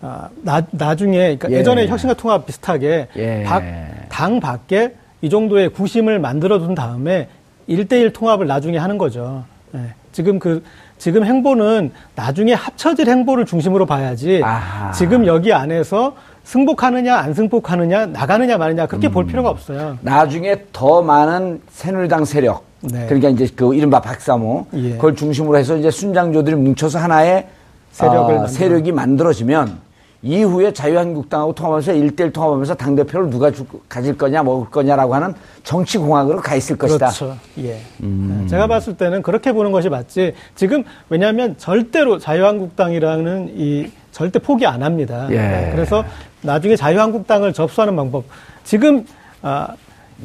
아, 0.00 0.28
나, 0.42 0.62
나중에 0.70 1.18
그러니까 1.18 1.50
예. 1.50 1.56
예. 1.56 1.62
전에 1.62 1.86
혁신과 1.86 2.14
통합 2.14 2.46
비슷하게 2.46 3.08
예. 3.16 3.42
박, 3.44 3.62
당 4.08 4.40
밖에 4.40 4.94
이 5.22 5.28
정도의 5.28 5.70
구심을 5.70 6.18
만들어 6.18 6.58
둔 6.58 6.74
다음에 6.74 7.28
일대일 7.66 8.12
통합을 8.12 8.46
나중에 8.46 8.78
하는 8.78 8.98
거죠. 8.98 9.44
예. 9.74 9.80
지금 10.12 10.38
그 10.38 10.62
지금 10.98 11.24
행보는 11.24 11.92
나중에 12.14 12.54
합쳐질 12.54 13.08
행보를 13.08 13.44
중심으로 13.44 13.84
봐야지 13.86 14.40
아하. 14.42 14.90
지금 14.92 15.26
여기 15.26 15.52
안에서 15.52 16.14
승복하느냐 16.44 17.16
안 17.16 17.34
승복하느냐 17.34 18.06
나가느냐 18.06 18.56
마느냐 18.56 18.86
그렇게 18.86 19.08
음. 19.08 19.12
볼 19.12 19.26
필요가 19.26 19.50
없어요. 19.50 19.98
나중에 20.00 20.56
더 20.72 21.02
많은 21.02 21.60
새누리당 21.70 22.24
세력 22.24 22.64
네. 22.80 23.04
그러니까 23.06 23.28
이제 23.28 23.48
그 23.54 23.74
이른바 23.74 24.00
박사모 24.00 24.66
예. 24.74 24.90
그걸 24.92 25.16
중심으로 25.16 25.58
해서 25.58 25.76
이제 25.76 25.90
순장조들이 25.90 26.56
뭉쳐서 26.56 26.98
하나의 26.98 27.46
세력을 27.92 28.18
어, 28.18 28.28
만들어. 28.28 28.46
세력이 28.48 28.92
만들어지면 28.92 29.85
이후에 30.22 30.72
자유한국당하고 30.72 31.52
통합하면서 31.54 31.92
일대일 31.92 32.32
통합하면서 32.32 32.74
당 32.74 32.96
대표를 32.96 33.30
누가 33.30 33.50
주- 33.50 33.66
가질 33.88 34.16
거냐 34.16 34.42
먹을 34.42 34.68
거냐라고 34.70 35.14
하는 35.14 35.34
정치 35.62 35.98
공학으로 35.98 36.40
가 36.40 36.54
있을 36.56 36.76
것이다. 36.76 37.06
그렇죠. 37.08 37.36
예. 37.58 37.80
네, 37.98 38.46
제가 38.46 38.66
봤을 38.66 38.96
때는 38.96 39.22
그렇게 39.22 39.52
보는 39.52 39.72
것이 39.72 39.88
맞지. 39.88 40.34
지금 40.54 40.84
왜냐하면 41.10 41.56
절대로 41.58 42.18
자유한국당이라는 42.18 43.52
이 43.56 43.90
절대 44.10 44.38
포기 44.38 44.66
안 44.66 44.82
합니다. 44.82 45.26
예. 45.30 45.36
네, 45.36 45.70
그래서 45.72 46.04
나중에 46.42 46.76
자유한국당을 46.76 47.52
접수하는 47.52 47.94
방법. 47.94 48.24
지금 48.64 49.04
아, 49.42 49.68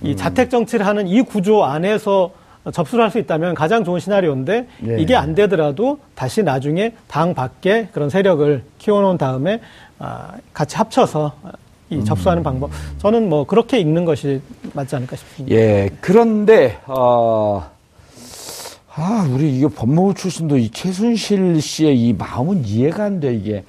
이 0.02 0.16
자택 0.16 0.50
정치를 0.50 0.86
하는 0.88 1.08
이 1.08 1.22
구조 1.22 1.64
안에서 1.66 2.32
접수를 2.72 3.04
할 3.04 3.12
수 3.12 3.18
있다면 3.20 3.56
가장 3.56 3.84
좋은 3.84 4.00
시나리오인데 4.00 4.68
예. 4.88 4.98
이게 5.00 5.16
안 5.16 5.34
되더라도 5.34 5.98
다시 6.16 6.44
나중에 6.44 6.94
당 7.08 7.34
밖에 7.34 7.88
그런 7.92 8.10
세력을 8.10 8.64
키워놓은 8.78 9.18
다음에 9.18 9.60
아, 9.98 10.34
같이 10.54 10.78
합쳐서 10.78 11.32
이 11.90 12.04
접수하는 12.06 12.42
방법. 12.44 12.70
저는 13.00 13.28
뭐 13.28 13.46
그렇게 13.46 13.80
읽는 13.80 14.06
것이 14.06 14.42
맞지 14.74 14.96
않을까 14.96 15.16
싶습니다. 15.18 15.56
예, 15.56 15.90
그런데, 16.00 16.80
어, 16.88 17.70
아, 18.96 19.28
우리 19.34 19.58
이게 19.58 19.68
법무부 19.68 20.14
출신도 20.14 20.58
이 20.58 20.70
최순실 20.70 21.62
씨의 21.62 22.00
이 22.00 22.14
마음은 22.14 22.64
이해가 22.66 23.04
안 23.04 23.20
돼, 23.20 23.34
이게. 23.36 23.64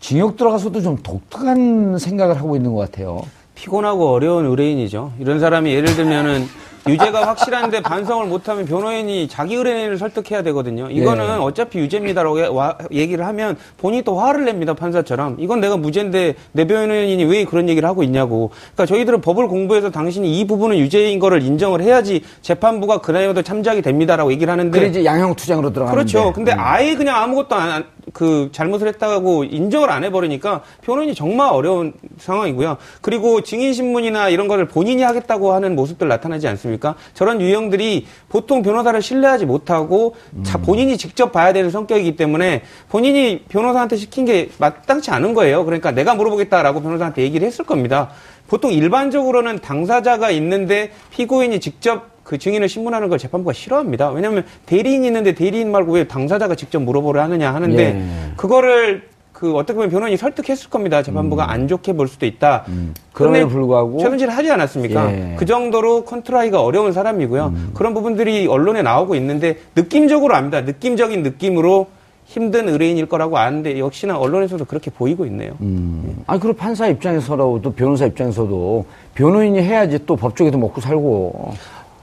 징역 0.00 0.36
들어가서도 0.36 0.80
좀 0.80 0.96
독특한 1.02 1.98
생각을 1.98 2.36
하고 2.38 2.56
있는 2.56 2.72
것 2.74 2.80
같아요. 2.90 3.20
피곤하고 3.54 4.12
어려운 4.12 4.46
의뢰인이죠. 4.46 5.12
이런 5.20 5.38
사람이 5.38 5.70
예를 5.72 5.94
들면은 5.94 6.46
유죄가 6.88 7.26
확실한데 7.28 7.82
반성을 7.82 8.26
못하면 8.26 8.64
변호인이 8.64 9.28
자기 9.28 9.54
의뢰인을 9.54 9.98
설득해야 9.98 10.42
되거든요. 10.42 10.88
이거는 10.90 11.24
예. 11.24 11.28
어차피 11.40 11.78
유죄입니다라고 11.78 12.40
예- 12.40 12.46
와- 12.46 12.76
얘기를 12.92 13.26
하면 13.26 13.56
본인이 13.76 14.02
또 14.02 14.18
화를 14.18 14.44
냅니다 14.44 14.74
판사처럼. 14.74 15.36
이건 15.38 15.60
내가 15.60 15.76
무죄인데 15.76 16.34
내 16.52 16.66
변호인이 16.66 17.22
왜 17.24 17.44
그런 17.44 17.68
얘기를 17.68 17.88
하고 17.88 18.02
있냐고. 18.02 18.50
그러니까 18.74 18.86
저희들은 18.86 19.20
법을 19.20 19.48
공부해서 19.48 19.90
당신이 19.90 20.38
이 20.38 20.46
부분은 20.46 20.78
유죄인 20.78 21.18
거를 21.18 21.42
인정을 21.42 21.80
해야지 21.82 22.22
재판부가 22.42 22.98
그날에도 22.98 23.42
참작이 23.42 23.82
됩니다라고 23.82 24.32
얘기를 24.32 24.50
하는데. 24.50 24.78
그래 24.78 24.88
이제 24.90 25.04
양형 25.04 25.34
투쟁으로 25.34 25.72
들어가는데. 25.72 25.94
그렇죠. 26.12 26.32
근데 26.32 26.52
음. 26.52 26.56
아예 26.60 26.94
그냥 26.94 27.16
아무것도 27.22 27.54
안, 27.54 27.70
안- 27.70 27.84
그 28.12 28.48
잘못을 28.52 28.88
했다고 28.88 29.44
인정을 29.44 29.90
안 29.90 30.04
해버리니까 30.04 30.62
변호인이 30.82 31.14
정말 31.14 31.50
어려운 31.52 31.92
상황이고요. 32.18 32.76
그리고 33.00 33.42
증인신문이나 33.42 34.28
이런 34.28 34.48
거를 34.48 34.66
본인이 34.66 35.02
하겠다고 35.02 35.52
하는 35.52 35.74
모습들 35.74 36.08
나타나지 36.08 36.48
않습니까? 36.48 36.94
저런 37.14 37.40
유형들이 37.40 38.06
보통 38.28 38.62
변호사를 38.62 39.00
신뢰하지 39.00 39.46
못하고 39.46 40.14
자 40.42 40.58
본인이 40.58 40.96
직접 40.96 41.32
봐야 41.32 41.52
되는 41.52 41.70
성격이기 41.70 42.16
때문에 42.16 42.62
본인이 42.88 43.44
변호사한테 43.48 43.96
시킨 43.96 44.24
게 44.24 44.50
마땅치 44.58 45.10
않은 45.10 45.34
거예요. 45.34 45.64
그러니까 45.64 45.90
내가 45.90 46.14
물어보겠다라고 46.14 46.82
변호사한테 46.82 47.22
얘기를 47.22 47.46
했을 47.46 47.64
겁니다. 47.64 48.10
보통 48.48 48.72
일반적으로는 48.72 49.60
당사자가 49.60 50.30
있는데 50.30 50.90
피고인이 51.10 51.60
직접 51.60 52.17
그 52.28 52.36
증인을 52.36 52.68
신문하는 52.68 53.08
걸 53.08 53.16
재판부가 53.18 53.54
싫어합니다. 53.54 54.10
왜냐하면 54.10 54.44
대리인이 54.66 55.06
있는데 55.06 55.34
대리인 55.34 55.72
말고 55.72 55.92
왜 55.92 56.04
당사자가 56.06 56.56
직접 56.56 56.78
물어보려 56.78 57.22
하느냐 57.22 57.54
하는데 57.54 57.82
예. 57.82 58.32
그거를 58.36 59.08
그 59.32 59.54
어떻게 59.54 59.72
보면 59.76 59.88
변호인이 59.88 60.18
설득했을 60.18 60.68
겁니다. 60.68 61.02
재판부가 61.02 61.50
안 61.50 61.68
좋게 61.68 61.94
볼 61.94 62.06
수도 62.06 62.26
있다. 62.26 62.66
음. 62.68 62.92
그럼에도 63.14 63.48
불구하고 63.48 64.00
최순실 64.00 64.28
하지 64.28 64.50
않았습니까? 64.50 65.10
예. 65.10 65.16
음. 65.16 65.36
그 65.38 65.46
정도로 65.46 66.04
컨트롤이 66.04 66.62
어려운 66.62 66.92
사람이고요. 66.92 67.54
그런 67.72 67.94
부분들이 67.94 68.46
언론에 68.46 68.82
나오고 68.82 69.14
있는데 69.14 69.56
느낌적으로 69.74 70.34
압니다. 70.34 70.60
느낌적인 70.60 71.22
느낌으로 71.22 71.86
힘든 72.26 72.68
의뢰인일 72.68 73.06
거라고 73.06 73.38
아는데 73.38 73.78
역시나 73.78 74.18
언론에서도 74.18 74.66
그렇게 74.66 74.90
보이고 74.90 75.24
있네요. 75.24 75.52
음. 75.62 76.24
아니, 76.26 76.38
그리고 76.38 76.58
판사 76.58 76.86
입장에서도 76.88 77.62
변호사 77.74 78.04
입장에서도 78.04 78.84
변호인이 79.14 79.62
해야지 79.62 79.98
또 80.04 80.14
법조계도 80.14 80.58
먹고 80.58 80.82
살고. 80.82 81.54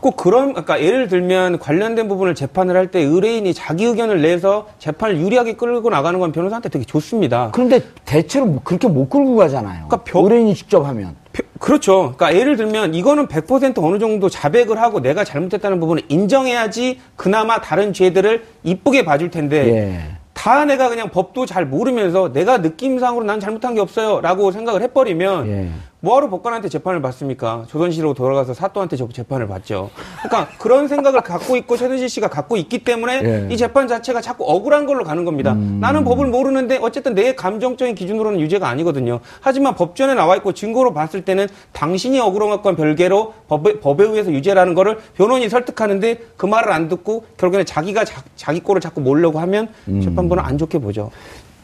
꼭 0.06 0.18
그런, 0.18 0.50
그러니까 0.54 0.80
예를 0.84 1.08
들면 1.08 1.58
관련된 1.58 2.08
부분을 2.08 2.36
재판을 2.36 2.76
할 2.78 2.92
때 2.92 3.02
의뢰인이 3.02 3.52
자기 3.56 3.86
의견을 3.86 4.22
내서 4.22 4.68
재판을 4.78 5.20
유리하게 5.20 5.54
끌고 5.54 5.90
나가는 5.90 6.20
건 6.20 6.32
변호사한테 6.32 6.70
되게 6.70 6.86
좋습니다. 6.86 7.50
그런데 7.52 7.82
대체로 8.06 8.46
뭐 8.46 8.62
그렇게 8.64 8.88
못 8.88 9.10
끌고 9.10 9.36
가잖아요. 9.36 9.88
그러니까 9.88 10.04
벼- 10.04 10.20
의뢰인이 10.22 10.54
직접 10.54 10.86
하면. 10.86 11.16
표- 11.34 11.42
그렇죠. 11.58 12.14
그러니까 12.16 12.36
예를 12.36 12.56
들면 12.56 12.94
이거는 12.94 13.28
100% 13.28 13.84
어느 13.84 13.98
정도 13.98 14.30
자백을 14.30 14.80
하고 14.80 15.00
내가 15.00 15.24
잘못했다는 15.24 15.80
부분을 15.80 16.04
인정해야지 16.08 17.00
그나마 17.16 17.60
다른 17.60 17.92
죄들을 17.92 18.44
이쁘게 18.64 19.06
봐줄 19.06 19.32
텐데 19.32 19.68
예. 19.76 20.16
다 20.36 20.66
내가 20.66 20.90
그냥 20.90 21.10
법도 21.10 21.48
잘 21.48 21.66
모르면서 21.66 22.32
내가 22.32 22.60
느낌상으로 22.60 23.26
난 23.26 23.40
잘못한 23.40 23.74
게 23.74 23.82
없어요 23.82 24.22
라고 24.22 24.52
생각을 24.52 24.84
해버리면 24.84 25.48
예. 25.48 25.70
뭐하러 26.06 26.30
법관한테 26.30 26.70
재판을 26.70 27.02
받습니까? 27.02 27.66
조선시로 27.68 28.14
돌아가서 28.14 28.54
사또한테 28.54 28.96
저- 28.96 29.10
재판을 29.10 29.48
받죠. 29.48 29.90
그러니까 30.24 30.52
그런 30.60 30.88
생각을 30.88 31.22
갖고 31.22 31.56
있고 31.56 31.76
최순실 31.78 32.10
씨가 32.10 32.28
갖고 32.30 32.58
있기 32.58 32.84
때문에 32.84 33.22
예. 33.24 33.48
이 33.52 33.58
재판 33.58 33.88
자체가 33.88 34.22
자꾸 34.22 34.46
억울한 34.48 34.86
걸로 34.86 35.04
가는 35.04 35.26
겁니다. 35.26 35.54
음. 35.54 35.80
나는 35.82 36.04
법을 36.04 36.28
모르는데 36.28 36.78
어쨌든 36.80 37.16
내 37.16 37.34
감정적인 37.34 37.96
기준으로는 37.96 38.40
유죄가 38.40 38.70
아니거든요. 38.70 39.20
하지만 39.42 39.74
법전에 39.74 40.14
나와 40.14 40.36
있고 40.36 40.54
증거로 40.54 40.94
봤을 40.94 41.26
때는 41.26 41.48
당신이 41.74 42.20
억울한 42.20 42.50
것과 42.52 42.76
별개로 42.76 43.34
법에, 43.48 43.80
법에 43.80 44.04
의해서 44.04 44.32
유죄라는 44.32 44.76
거를 44.76 45.00
변호인이 45.16 45.50
설득하는데 45.50 46.20
그 46.38 46.46
말을 46.46 46.72
안 46.72 46.88
듣고 46.88 47.26
결국에는 47.38 47.66
자기가 47.66 48.06
자, 48.36 48.54
기 48.54 48.60
꼴을 48.60 48.80
자꾸 48.80 49.02
모으려고 49.02 49.40
하면 49.40 49.70
음. 49.88 50.02
재판부는 50.02 50.44
안 50.44 50.60
좋게 50.60 50.78
보죠. 50.78 51.10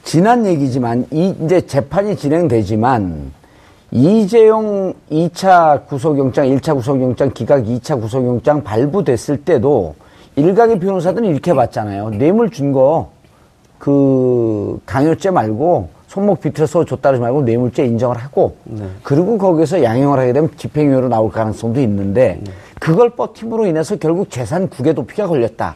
지난 0.03 0.47
얘기지만 0.47 1.05
이 1.11 1.35
이제 1.45 1.61
재판이 1.61 2.15
진행되지만 2.15 3.39
이재용 3.91 4.93
2차 5.11 5.85
구속영장, 5.87 6.47
1차 6.47 6.75
구속영장, 6.75 7.31
기각 7.33 7.63
2차 7.63 7.99
구속영장 7.99 8.63
발부됐을 8.63 9.37
때도 9.43 9.95
일각의 10.37 10.79
변호사들은 10.79 11.27
이렇게 11.27 11.53
봤잖아요. 11.53 12.11
뇌물 12.11 12.49
준 12.49 12.71
거 12.71 13.09
그 13.81 14.79
강요죄 14.85 15.31
말고 15.31 15.89
손목 16.07 16.39
비틀어서 16.41 16.85
줬다지 16.85 17.19
말고 17.19 17.41
뇌물죄 17.41 17.83
인정을 17.83 18.15
하고 18.15 18.55
그리고 19.01 19.39
거기서 19.39 19.81
양형을 19.81 20.19
하게 20.19 20.33
되면 20.33 20.51
집행유예로 20.55 21.07
나올 21.07 21.31
가능성도 21.31 21.81
있는데 21.81 22.39
그걸 22.79 23.09
버팀으로 23.09 23.65
인해서 23.65 23.95
결국 23.95 24.29
재산 24.29 24.69
국외 24.69 24.93
도피가 24.93 25.25
걸렸다. 25.25 25.75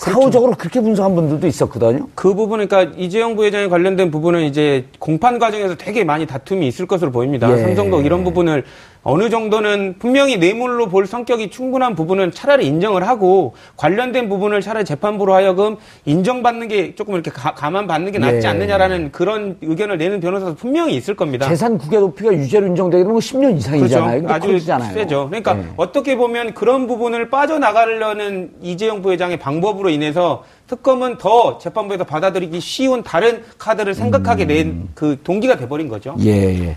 사후적으로 0.00 0.52
그렇게 0.56 0.80
분석한 0.80 1.14
분들도 1.14 1.46
있었거든요. 1.46 2.08
그 2.14 2.32
부분, 2.32 2.66
그러니까 2.66 2.94
이재용 2.96 3.36
부회장에 3.36 3.68
관련된 3.68 4.10
부분은 4.10 4.44
이제 4.44 4.86
공판 4.98 5.38
과정에서 5.38 5.74
되게 5.74 6.04
많이 6.04 6.26
다툼이 6.26 6.66
있을 6.66 6.86
것으로 6.86 7.12
보입니다. 7.12 7.52
예. 7.52 7.60
삼성도 7.62 8.00
이런 8.00 8.24
부분을 8.24 8.64
어느 9.02 9.30
정도는 9.30 9.96
분명히 9.98 10.36
뇌물로 10.36 10.88
볼 10.88 11.06
성격이 11.06 11.50
충분한 11.50 11.94
부분은 11.94 12.32
차라리 12.32 12.66
인정을 12.66 13.06
하고 13.06 13.54
관련된 13.76 14.28
부분을 14.28 14.60
차라리 14.60 14.84
재판부로 14.84 15.34
하여금 15.34 15.76
인정받는 16.04 16.68
게 16.68 16.94
조금 16.94 17.14
이렇게 17.14 17.30
가, 17.30 17.70
만 17.70 17.86
받는 17.86 18.12
게 18.12 18.18
낫지 18.18 18.46
예. 18.46 18.50
않느냐라는 18.50 19.12
그런 19.12 19.56
의견을 19.62 19.96
내는 19.98 20.20
변호사도 20.20 20.54
분명히 20.54 20.94
있을 20.96 21.14
겁니다. 21.16 21.48
재산 21.48 21.78
국외 21.78 21.98
도피가 21.98 22.32
유죄로 22.34 22.66
인정되게 22.66 23.02
되면 23.04 23.18
10년 23.18 23.56
이상이잖아요. 23.56 24.20
근데 24.20 24.32
아주. 24.32 24.60
세죠. 24.92 25.26
그러니까 25.28 25.54
네. 25.54 25.64
어떻게 25.76 26.16
보면 26.16 26.52
그런 26.54 26.86
부분을 26.86 27.30
빠져나가려는 27.30 28.50
이재용 28.60 29.00
부회장의 29.02 29.38
방법으로 29.38 29.88
인해서 29.88 30.44
특검은 30.66 31.18
더 31.18 31.58
재판부에서 31.58 32.04
받아들이기 32.04 32.60
쉬운 32.60 33.02
다른 33.02 33.42
카드를 33.58 33.94
생각하게 33.94 34.44
낸 34.44 34.90
그 34.94 35.18
동기가 35.22 35.56
돼버린 35.56 35.88
거죠. 35.88 36.14
예, 36.20 36.30
예. 36.30 36.76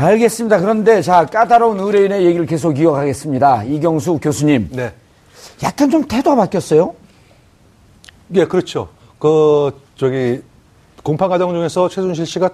알겠습니다. 0.00 0.60
그런데 0.60 1.02
자 1.02 1.26
까다로운 1.26 1.78
의뢰인의 1.78 2.24
얘기를 2.24 2.46
계속 2.46 2.78
이어가겠습니다. 2.78 3.64
이경수 3.64 4.18
교수님, 4.22 4.68
네. 4.72 4.92
약간 5.62 5.90
좀 5.90 6.04
태도가 6.04 6.36
바뀌었어요. 6.36 6.94
예, 8.34 8.44
그렇죠. 8.46 8.88
그, 9.18 9.72
저기, 9.96 10.42
공판 11.02 11.28
과정 11.28 11.52
중에서 11.52 11.88
최순실 11.88 12.24
씨가 12.24 12.50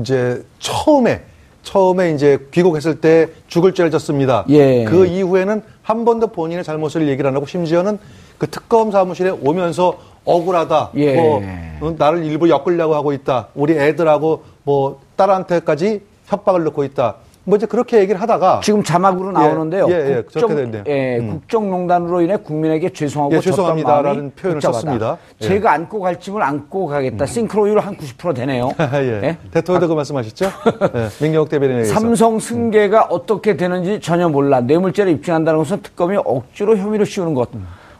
이제 0.00 0.44
처음에, 0.58 1.22
처음에 1.62 2.12
이제 2.12 2.46
귀국했을 2.52 3.00
때 3.00 3.28
죽을 3.48 3.72
죄를 3.72 3.90
졌습니다. 3.90 4.44
예. 4.50 4.84
그 4.84 5.06
이후에는 5.06 5.62
한 5.82 6.04
번도 6.04 6.28
본인의 6.28 6.64
잘못을 6.64 7.08
얘기를 7.08 7.28
안 7.28 7.36
하고 7.36 7.46
심지어는 7.46 7.98
그 8.38 8.48
특검 8.50 8.90
사무실에 8.90 9.30
오면서 9.30 9.98
억울하다. 10.24 10.90
예. 10.96 11.14
뭐 11.14 11.42
어, 11.80 11.94
나를 11.96 12.24
일부 12.24 12.50
엮으려고 12.50 12.94
하고 12.94 13.12
있다. 13.12 13.48
우리 13.54 13.78
애들하고 13.78 14.44
뭐 14.64 15.00
딸한테까지 15.16 16.02
협박을 16.26 16.64
넣고 16.64 16.84
있다. 16.84 17.16
뭐 17.46 17.56
이제 17.56 17.64
그렇게 17.64 18.00
얘기를 18.00 18.20
하다가 18.20 18.60
지금 18.64 18.82
자막으로 18.82 19.30
나오는데요. 19.30 19.86
예, 19.88 20.16
예, 20.16 20.22
국정. 20.22 20.82
예, 20.88 21.18
음. 21.18 21.30
국정농단으로 21.30 22.20
인해 22.20 22.36
국민에게 22.36 22.92
죄송하고 22.92 23.36
예, 23.36 23.40
죄송합니다라는 23.40 24.32
표현을 24.34 24.60
복잡하다. 24.60 24.72
썼습니다. 24.72 25.18
예. 25.40 25.44
음. 25.44 25.48
제가 25.48 25.72
안고 25.72 26.00
갈 26.00 26.18
짐을 26.18 26.42
안고 26.42 26.86
가겠다. 26.88 27.24
싱크로율 27.24 27.78
한 27.78 27.96
90% 27.96 28.34
되네요. 28.34 28.72
예. 28.94 29.22
예? 29.22 29.36
대통령도 29.52 29.86
그 29.86 29.94
말씀하셨죠? 29.94 30.44
예. 30.46 31.08
민경욱 31.22 31.48
대변인에서 31.48 31.94
삼성 31.94 32.40
승계가 32.40 33.04
어떻게 33.10 33.56
되는지 33.56 34.00
전혀 34.00 34.28
몰라. 34.28 34.60
뇌물죄를 34.60 35.12
입증한다는 35.12 35.58
것은 35.60 35.82
특검이 35.82 36.16
억지로 36.16 36.76
혐의를 36.76 37.06
씌우는 37.06 37.34
것. 37.34 37.50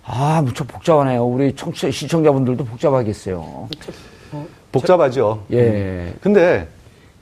아, 0.04 0.42
무척 0.44 0.66
복잡하네요. 0.66 1.24
우리 1.24 1.54
청취자, 1.54 1.92
시청자분들도 1.92 2.64
복잡하겠어요. 2.64 3.68
복잡하죠. 4.72 5.44
예. 5.52 6.12
근데 6.20 6.66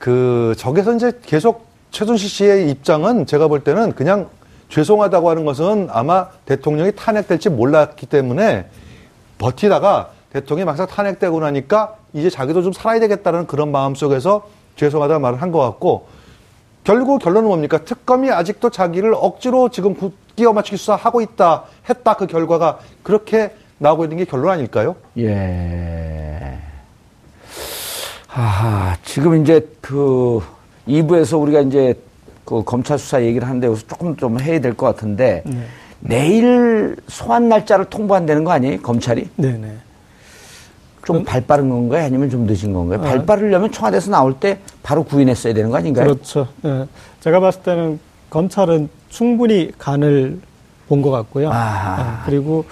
그 0.05 0.53
저기서 0.55 0.93
이제 0.93 1.11
계속 1.25 1.65
최순실 1.89 2.29
씨의 2.29 2.69
입장은 2.69 3.25
제가 3.25 3.47
볼 3.47 3.63
때는 3.63 3.93
그냥 3.93 4.29
죄송하다고 4.69 5.31
하는 5.31 5.45
것은 5.45 5.87
아마 5.89 6.27
대통령이 6.45 6.91
탄핵될지 6.95 7.49
몰랐기 7.49 8.05
때문에 8.05 8.67
버티다가 9.39 10.11
대통령이 10.31 10.67
막상 10.67 10.85
탄핵되고 10.85 11.39
나니까 11.39 11.95
이제 12.13 12.29
자기도 12.29 12.61
좀 12.61 12.71
살아야 12.71 12.99
되겠다는 12.99 13.47
그런 13.47 13.71
마음 13.71 13.95
속에서 13.95 14.47
죄송하다는 14.75 15.21
말을 15.23 15.41
한 15.41 15.51
것 15.51 15.59
같고 15.61 16.05
결국 16.83 17.17
결론은 17.19 17.47
뭡니까? 17.47 17.79
특검이 17.83 18.29
아직도 18.29 18.69
자기를 18.69 19.15
억지로 19.15 19.69
지금 19.69 19.95
구- 19.95 20.11
끼워 20.35 20.53
맞추기 20.53 20.77
수사하고 20.77 21.21
있다, 21.21 21.63
했다 21.89 22.13
그 22.15 22.27
결과가 22.27 22.77
그렇게 23.01 23.55
나오고 23.79 24.03
있는 24.03 24.17
게 24.17 24.25
결론 24.25 24.51
아닐까요? 24.51 24.95
예. 25.17 26.59
아, 28.37 28.97
지금 29.03 29.41
이제 29.41 29.65
그 29.81 30.41
2부에서 30.87 31.41
우리가 31.41 31.61
이제 31.61 31.93
그 32.43 32.63
검찰 32.63 32.99
수사 32.99 33.23
얘기를 33.23 33.47
하는데 33.47 33.65
여기서 33.67 33.87
조금 33.87 34.15
좀 34.17 34.39
해야 34.39 34.59
될 34.59 34.73
것 34.75 34.85
같은데 34.87 35.43
내일 36.01 36.95
소환 37.07 37.47
날짜를 37.49 37.85
통보한다는 37.85 38.43
거 38.43 38.51
아니에요? 38.51 38.81
검찰이? 38.81 39.29
네네. 39.37 39.77
좀발 41.05 41.41
빠른 41.41 41.69
건가요? 41.69 42.03
아니면 42.05 42.29
좀 42.29 42.45
늦은 42.47 42.73
건가요? 42.73 42.99
발 43.01 43.25
빠르려면 43.25 43.71
청와대에서 43.71 44.11
나올 44.11 44.33
때 44.39 44.59
바로 44.83 45.03
구인했어야 45.03 45.53
되는 45.53 45.69
거 45.69 45.77
아닌가요? 45.77 46.05
그렇죠. 46.05 46.47
예. 46.65 46.85
제가 47.21 47.39
봤을 47.39 47.61
때는 47.61 47.99
검찰은 48.29 48.89
충분히 49.09 49.71
간을 49.77 50.39
본 50.87 51.01
것 51.01 51.09
같고요. 51.11 51.49
아. 51.51 52.21
예, 52.21 52.25
그리고 52.29 52.65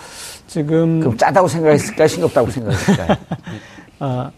지금 0.48 1.00
그럼 1.00 1.18
짜다고 1.18 1.48
생각했을까요? 1.48 2.08
싱겁다고 2.08 2.52
생각했을까요? 2.52 3.18
아, 4.00 4.32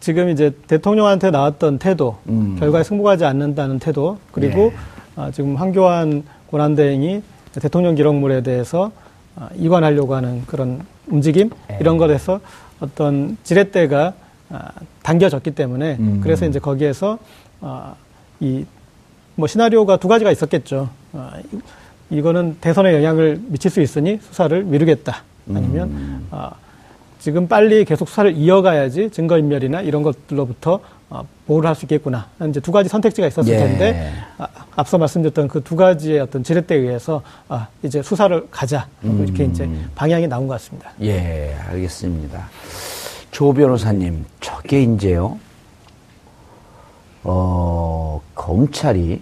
지금 0.00 0.30
이제 0.30 0.54
대통령한테 0.66 1.30
나왔던 1.30 1.78
태도, 1.78 2.16
음. 2.28 2.56
결과에 2.58 2.82
승복하지 2.82 3.24
않는다는 3.26 3.78
태도, 3.78 4.18
그리고 4.32 4.72
예. 4.72 4.76
아, 5.16 5.30
지금 5.30 5.56
황교안 5.56 6.24
권한대행이 6.50 7.22
대통령 7.60 7.94
기록물에 7.94 8.42
대해서 8.42 8.90
아, 9.36 9.48
이관하려고 9.56 10.14
하는 10.14 10.42
그런 10.46 10.80
움직임 11.06 11.50
예. 11.70 11.78
이런 11.80 11.98
것에서 11.98 12.40
어떤 12.80 13.36
지렛대가 13.44 14.14
아, 14.48 14.70
당겨졌기 15.02 15.50
때문에 15.52 15.96
음. 16.00 16.20
그래서 16.22 16.46
이제 16.46 16.58
거기에서 16.58 17.18
아, 17.60 17.94
이뭐 18.40 19.46
시나리오가 19.46 19.98
두 19.98 20.08
가지가 20.08 20.32
있었겠죠. 20.32 20.88
아, 21.12 21.32
이- 21.52 22.16
이거는 22.18 22.56
대선에 22.60 22.94
영향을 22.94 23.40
미칠 23.48 23.70
수 23.70 23.80
있으니 23.82 24.18
수사를 24.22 24.64
미루겠다. 24.64 25.22
아니면 25.54 25.88
음. 25.90 26.26
아, 26.30 26.50
지금 27.20 27.46
빨리 27.46 27.84
계속 27.84 28.08
수사를 28.08 28.32
이어가야지 28.34 29.10
증거인멸이나 29.10 29.82
이런 29.82 30.02
것들로부터 30.02 30.80
어, 31.10 31.22
보호를 31.46 31.68
할 31.68 31.74
수 31.74 31.84
있겠구나. 31.84 32.28
이제 32.48 32.60
두 32.60 32.70
가지 32.72 32.88
선택지가 32.88 33.26
있었을 33.26 33.52
예. 33.52 33.58
텐데 33.58 34.12
아, 34.38 34.46
앞서 34.76 34.96
말씀드렸던 34.96 35.48
그 35.48 35.60
두 35.62 35.76
가지의 35.76 36.20
어떤 36.20 36.42
지렛대에 36.44 36.78
의해서 36.78 37.22
아, 37.48 37.66
이제 37.82 38.00
수사를 38.02 38.46
가자 38.50 38.86
하고 39.02 39.24
이렇게 39.24 39.44
음. 39.44 39.50
이제 39.50 39.68
방향이 39.94 40.28
나온 40.28 40.46
것 40.46 40.54
같습니다. 40.54 40.92
예, 41.02 41.54
알겠습니다. 41.68 42.48
조 43.32 43.52
변호사님, 43.52 44.24
저게 44.40 44.82
이제요, 44.82 45.38
어, 47.24 48.20
검찰이 48.34 49.20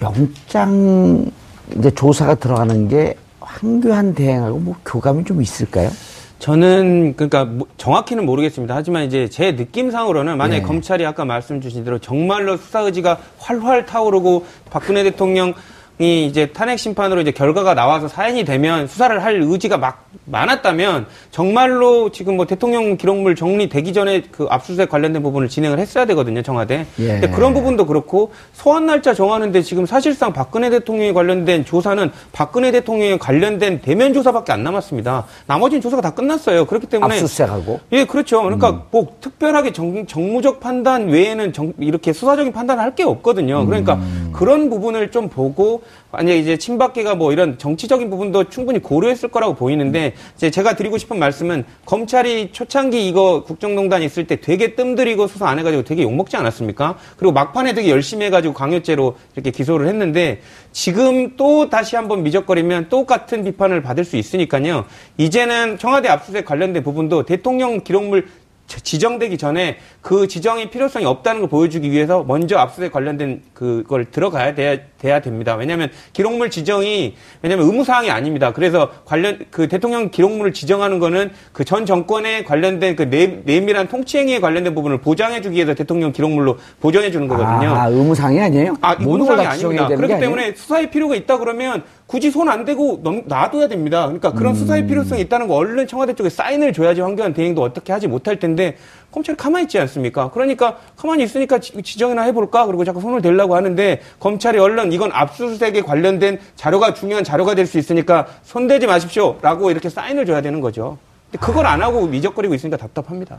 영장 0.00 1.30
이제 1.76 1.90
조사가 1.90 2.34
들어가는 2.36 2.88
게 2.88 3.16
황교안 3.60 4.14
대행하고 4.14 4.58
뭐 4.58 4.76
교감이 4.84 5.24
좀 5.24 5.42
있을까요? 5.42 5.90
저는 6.38 7.14
그러니까 7.16 7.44
뭐 7.44 7.68
정확히는 7.76 8.26
모르겠습니다. 8.26 8.74
하지만 8.74 9.04
이제 9.04 9.28
제 9.28 9.52
느낌상으로는 9.52 10.36
만약에 10.36 10.60
네. 10.60 10.66
검찰이 10.66 11.06
아까 11.06 11.24
말씀 11.24 11.60
주신 11.60 11.84
대로 11.84 12.00
정말로 12.00 12.56
수사 12.56 12.80
의지가 12.80 13.18
활활 13.38 13.86
타오르고 13.86 14.44
박근혜 14.68 15.04
대통령 15.04 15.54
이 16.02 16.26
이제 16.26 16.46
탄핵 16.46 16.80
심판으로 16.80 17.20
이제 17.20 17.30
결과가 17.30 17.74
나와서 17.74 18.08
사연이 18.08 18.44
되면 18.44 18.88
수사를 18.88 19.22
할 19.22 19.40
의지가 19.40 19.78
막 19.78 20.06
많았다면 20.24 21.06
정말로 21.30 22.10
지금 22.10 22.34
뭐 22.36 22.44
대통령 22.44 22.96
기록물 22.96 23.36
정리되기 23.36 23.92
전에 23.92 24.22
그 24.32 24.48
압수수색 24.50 24.88
관련된 24.88 25.22
부분을 25.22 25.48
진행을 25.48 25.78
했어야 25.78 26.04
되거든요, 26.06 26.42
청와대. 26.42 26.86
예. 26.98 27.06
근데 27.06 27.28
그런 27.30 27.54
부분도 27.54 27.86
그렇고 27.86 28.32
소환 28.52 28.86
날짜 28.86 29.14
정하는데 29.14 29.62
지금 29.62 29.86
사실상 29.86 30.32
박근혜 30.32 30.70
대통령에 30.70 31.12
관련된 31.12 31.64
조사는 31.64 32.10
박근혜 32.32 32.72
대통령에 32.72 33.18
관련된 33.18 33.80
대면 33.80 34.12
조사밖에 34.12 34.50
안 34.50 34.64
남았습니다. 34.64 35.26
나머지는 35.46 35.80
조사가 35.82 36.02
다 36.02 36.10
끝났어요. 36.14 36.64
그렇기 36.64 36.88
때문에 36.88 37.14
압수수색하고. 37.14 37.78
예, 37.92 38.04
그렇죠. 38.06 38.42
그러니까 38.42 38.70
음. 38.70 38.80
뭐 38.90 39.06
특별하게 39.20 39.72
정, 39.72 40.04
정무적 40.04 40.58
판단 40.58 41.08
외에는 41.10 41.52
정- 41.52 41.72
이렇게 41.78 42.12
수사적인 42.12 42.52
판단을 42.52 42.82
할 42.82 42.92
게 42.92 43.04
없거든요. 43.04 43.64
그러니까 43.64 43.94
음. 43.94 44.30
그런 44.34 44.68
부분을 44.68 45.10
좀 45.10 45.30
보고 45.30 45.82
만약에 46.10 46.38
이제 46.38 46.56
친박계가 46.56 47.14
뭐 47.14 47.32
이런 47.32 47.58
정치적인 47.58 48.10
부분도 48.10 48.50
충분히 48.50 48.80
고려했을 48.80 49.30
거라고 49.30 49.54
보이는데 49.54 50.14
이제 50.36 50.50
제가 50.50 50.76
드리고 50.76 50.98
싶은 50.98 51.18
말씀은 51.18 51.64
검찰이 51.86 52.50
초창기 52.52 53.08
이거 53.08 53.44
국정농단 53.44 54.02
있을 54.02 54.26
때 54.26 54.40
되게 54.40 54.74
뜸들이고 54.74 55.26
수사 55.26 55.48
안 55.48 55.58
해가지고 55.58 55.84
되게 55.84 56.02
욕먹지 56.02 56.36
않았습니까? 56.36 56.98
그리고 57.16 57.32
막판에 57.32 57.72
되게 57.74 57.90
열심히 57.90 58.26
해가지고 58.26 58.52
강요죄로 58.54 59.16
이렇게 59.34 59.50
기소를 59.50 59.88
했는데 59.88 60.40
지금 60.72 61.36
또 61.36 61.70
다시 61.70 61.96
한번 61.96 62.22
미적거리면 62.22 62.88
똑같은 62.88 63.44
비판을 63.44 63.82
받을 63.82 64.04
수 64.04 64.16
있으니까요. 64.16 64.84
이제는 65.18 65.78
청와대 65.78 66.08
압수수색 66.08 66.44
관련된 66.44 66.82
부분도 66.82 67.24
대통령 67.24 67.80
기록물 67.82 68.28
지- 68.68 68.80
지정되기 68.80 69.38
전에 69.38 69.78
그 70.02 70.26
지정이 70.26 70.68
필요성이 70.70 71.04
없다는 71.06 71.42
걸 71.42 71.48
보여주기 71.48 71.92
위해서 71.92 72.24
먼저 72.26 72.58
압수수색 72.58 72.90
관련된 72.92 73.40
그걸 73.54 74.04
들어가야 74.06 74.52
돼야, 74.56 74.76
돼야 74.98 75.20
됩니다. 75.20 75.54
왜냐하면 75.54 75.90
기록물 76.12 76.50
지정이 76.50 77.14
왜냐하면 77.40 77.66
의무 77.68 77.84
사항이 77.84 78.10
아닙니다. 78.10 78.52
그래서 78.52 78.90
관련 79.04 79.38
그 79.50 79.68
대통령 79.68 80.10
기록물을 80.10 80.52
지정하는 80.52 80.98
거는 80.98 81.30
그 81.52 81.62
전 81.64 81.86
정권에 81.86 82.42
관련된 82.42 82.96
그 82.96 83.08
내, 83.08 83.40
내밀한 83.44 83.86
통치 83.88 84.18
행위에 84.18 84.40
관련된 84.40 84.74
부분을 84.74 85.00
보장해주기 85.00 85.54
위해서 85.56 85.72
대통령 85.74 86.10
기록물로 86.12 86.58
보존해 86.80 87.10
주는 87.12 87.28
거거든요. 87.28 87.70
아, 87.74 87.84
아니에요? 87.84 88.76
아, 88.82 88.96
모든 88.96 89.06
걸 89.26 89.38
의무상이 89.38 89.44
다 89.44 89.52
지정해야 89.54 89.80
아닙니다. 89.84 89.88
되는 89.88 89.88
게 89.88 89.96
그렇기 89.96 90.12
아니에요? 90.14 90.28
때문에 90.36 90.54
수사의 90.56 90.90
필요가 90.90 91.14
있다 91.14 91.38
그러면 91.38 91.84
굳이 92.06 92.30
손 92.30 92.48
안 92.48 92.64
대고 92.64 93.00
넘- 93.04 93.22
놔둬야 93.26 93.68
됩니다. 93.68 94.02
그러니까 94.06 94.30
음. 94.30 94.34
그런 94.34 94.54
수사의 94.56 94.86
필요성이 94.88 95.22
있다는 95.22 95.46
거 95.46 95.54
얼른 95.54 95.86
청와대 95.86 96.12
쪽에 96.14 96.28
사인을 96.28 96.72
줘야지 96.72 97.00
황교안 97.00 97.32
대행도 97.32 97.62
어떻게 97.62 97.92
하지 97.92 98.08
못할 98.08 98.38
텐데 98.40 98.76
검찰이 99.12 99.36
가만히 99.36 99.64
있지 99.64 99.78
않습니까? 99.78 100.30
그러니까 100.30 100.78
가만히 100.96 101.22
있으니까 101.24 101.58
지- 101.58 101.80
지정이나 101.82 102.22
해볼까? 102.22 102.66
그리고 102.66 102.84
자꾸 102.84 103.00
손을 103.00 103.20
대려고 103.22 103.54
하는데 103.54 104.00
검찰이 104.18 104.58
얼른 104.58 104.90
이건 104.92 105.10
압수수색에 105.12 105.82
관련된 105.82 106.40
자료가 106.56 106.94
중요한 106.94 107.22
자료가 107.22 107.54
될 107.54 107.66
수 107.66 107.78
있으니까 107.78 108.26
손대지 108.42 108.86
마십시오. 108.86 109.36
라고 109.42 109.70
이렇게 109.70 109.88
사인을 109.88 110.26
줘야 110.26 110.40
되는 110.40 110.60
거죠. 110.60 110.98
근데 111.30 111.46
그걸 111.46 111.66
안 111.66 111.80
하고 111.82 112.06
미적거리고 112.06 112.54
있으니까 112.54 112.76
답답합니다. 112.78 113.38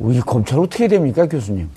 이 0.00 0.20
검찰 0.20 0.58
어떻게 0.58 0.88
됩니까, 0.88 1.26
교수님? 1.26 1.68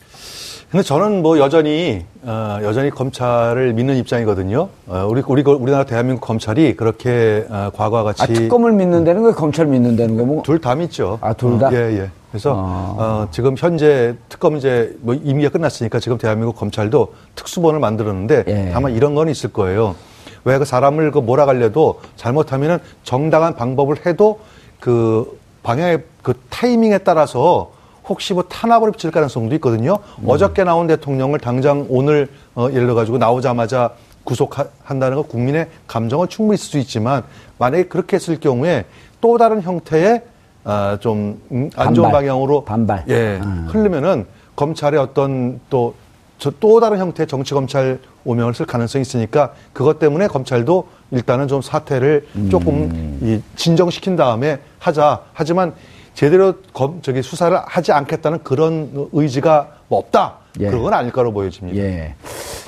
근데 0.72 0.84
저는 0.84 1.22
뭐 1.22 1.38
여전히 1.40 2.04
어, 2.24 2.58
여전히 2.64 2.90
검찰을 2.90 3.72
믿는 3.74 3.96
입장이거든요. 3.98 4.68
어, 4.88 5.08
우리 5.10 5.22
우리 5.28 5.42
우리나라 5.44 5.86
대한민국 5.86 6.26
검찰이 6.26 6.76
그렇게 6.76 7.46
어, 7.50 7.70
과거와 7.74 8.04
같이 8.04 8.24
아, 8.24 8.26
특검을 8.26 8.74
믿는다는 8.74 9.22
거예요? 9.22 9.36
검찰 9.36 9.66
믿는다는 9.68 10.16
거예요? 10.16 10.26
뭐, 10.28 10.44
둘 10.44 10.60
다 10.60 10.76
믿죠. 10.76 11.20
아, 11.22 11.32
둘 11.34 11.58
다? 11.60 11.68
어, 11.68 11.72
예, 11.74 11.78
예. 12.00 12.10
그래서 12.38 12.54
아. 12.56 12.96
어, 12.98 13.28
지금 13.32 13.56
현재 13.58 14.16
특검 14.30 14.58
이제 14.58 14.96
뭐 15.02 15.16
임기가 15.16 15.50
끝났으니까 15.50 16.00
지금 16.00 16.20
대한민국 16.20 16.56
검찰도 16.56 17.14
특수본을 17.34 17.80
만들었는데 17.80 18.44
예. 18.48 18.70
다만 18.72 18.94
이런 18.94 19.16
건 19.16 19.28
있을 19.28 19.52
거예요. 19.52 19.96
왜 20.44 20.60
그 20.60 20.66
사람을 20.66 21.12
그 21.12 21.20
몰아가려도 21.20 22.00
잘못하면은 22.16 22.78
정당한 23.04 23.56
방법을 23.56 24.06
해도 24.06 24.40
그 24.80 25.38
방향의 25.64 26.04
그 26.22 26.36
타이밍에 26.50 27.00
따라서 27.00 27.72
혹시 28.08 28.34
뭐 28.34 28.44
탄압을 28.44 28.92
붙일 28.92 29.12
가능성도 29.12 29.56
있거든요. 29.56 29.98
음. 30.20 30.30
어저께 30.30 30.64
나온 30.64 30.88
대통령을 30.88 31.40
당장 31.40 31.88
오늘 31.90 32.30
어, 32.56 32.68
예를 32.70 32.82
들어 32.82 32.94
가지고 32.96 33.18
나오자마자 33.18 33.92
구속한다는 34.24 35.18
건 35.18 35.28
국민의 35.28 35.68
감정은 35.88 36.30
충분히 36.30 36.56
있을 36.56 36.70
수 36.70 36.78
있지만 36.78 37.24
만약에 37.58 37.86
그렇게 37.86 38.16
했을 38.16 38.40
경우에 38.40 38.86
또 39.20 39.38
다른 39.38 39.62
형태의 39.62 40.22
아, 40.70 40.98
좀, 41.00 41.42
음, 41.50 41.70
안 41.78 41.94
좋은. 41.94 42.12
방향으로. 42.12 42.66
반발. 42.66 43.06
예. 43.08 43.40
음. 43.42 43.68
흐르면은 43.70 44.26
검찰의 44.58 45.00
어떤 45.00 45.62
또, 45.70 45.96
저또 46.40 46.82
다른 46.82 47.00
형태의 47.00 47.26
정치 47.26 47.54
검찰 47.54 48.00
오명을 48.26 48.54
쓸 48.54 48.66
가능성이 48.66 49.02
있으니까 49.02 49.54
그것 49.72 49.98
때문에 49.98 50.28
검찰도 50.28 50.90
일단은 51.12 51.48
좀 51.48 51.62
사태를 51.62 52.28
음. 52.36 52.50
조금 52.50 53.18
이 53.22 53.42
진정시킨 53.56 54.18
다음에 54.18 54.60
하자. 54.78 55.22
하지만 55.34 55.74
제대로 56.14 56.56
검, 56.74 57.02
저기 57.02 57.22
수사를 57.22 57.58
하지 57.66 57.94
않겠다는 57.94 58.44
그런 58.44 59.08
의지가 59.14 59.70
뭐 59.88 60.00
없다. 60.00 60.34
예. 60.60 60.70
그건 60.70 60.94
아닐 60.94 61.14
거로 61.14 61.32
보여집니다. 61.32 61.80
예. 61.80 62.16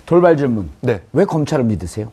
돌발 0.06 0.38
질문. 0.38 0.70
네. 0.80 1.02
왜 1.12 1.26
검찰을 1.26 1.66
믿으세요? 1.66 2.12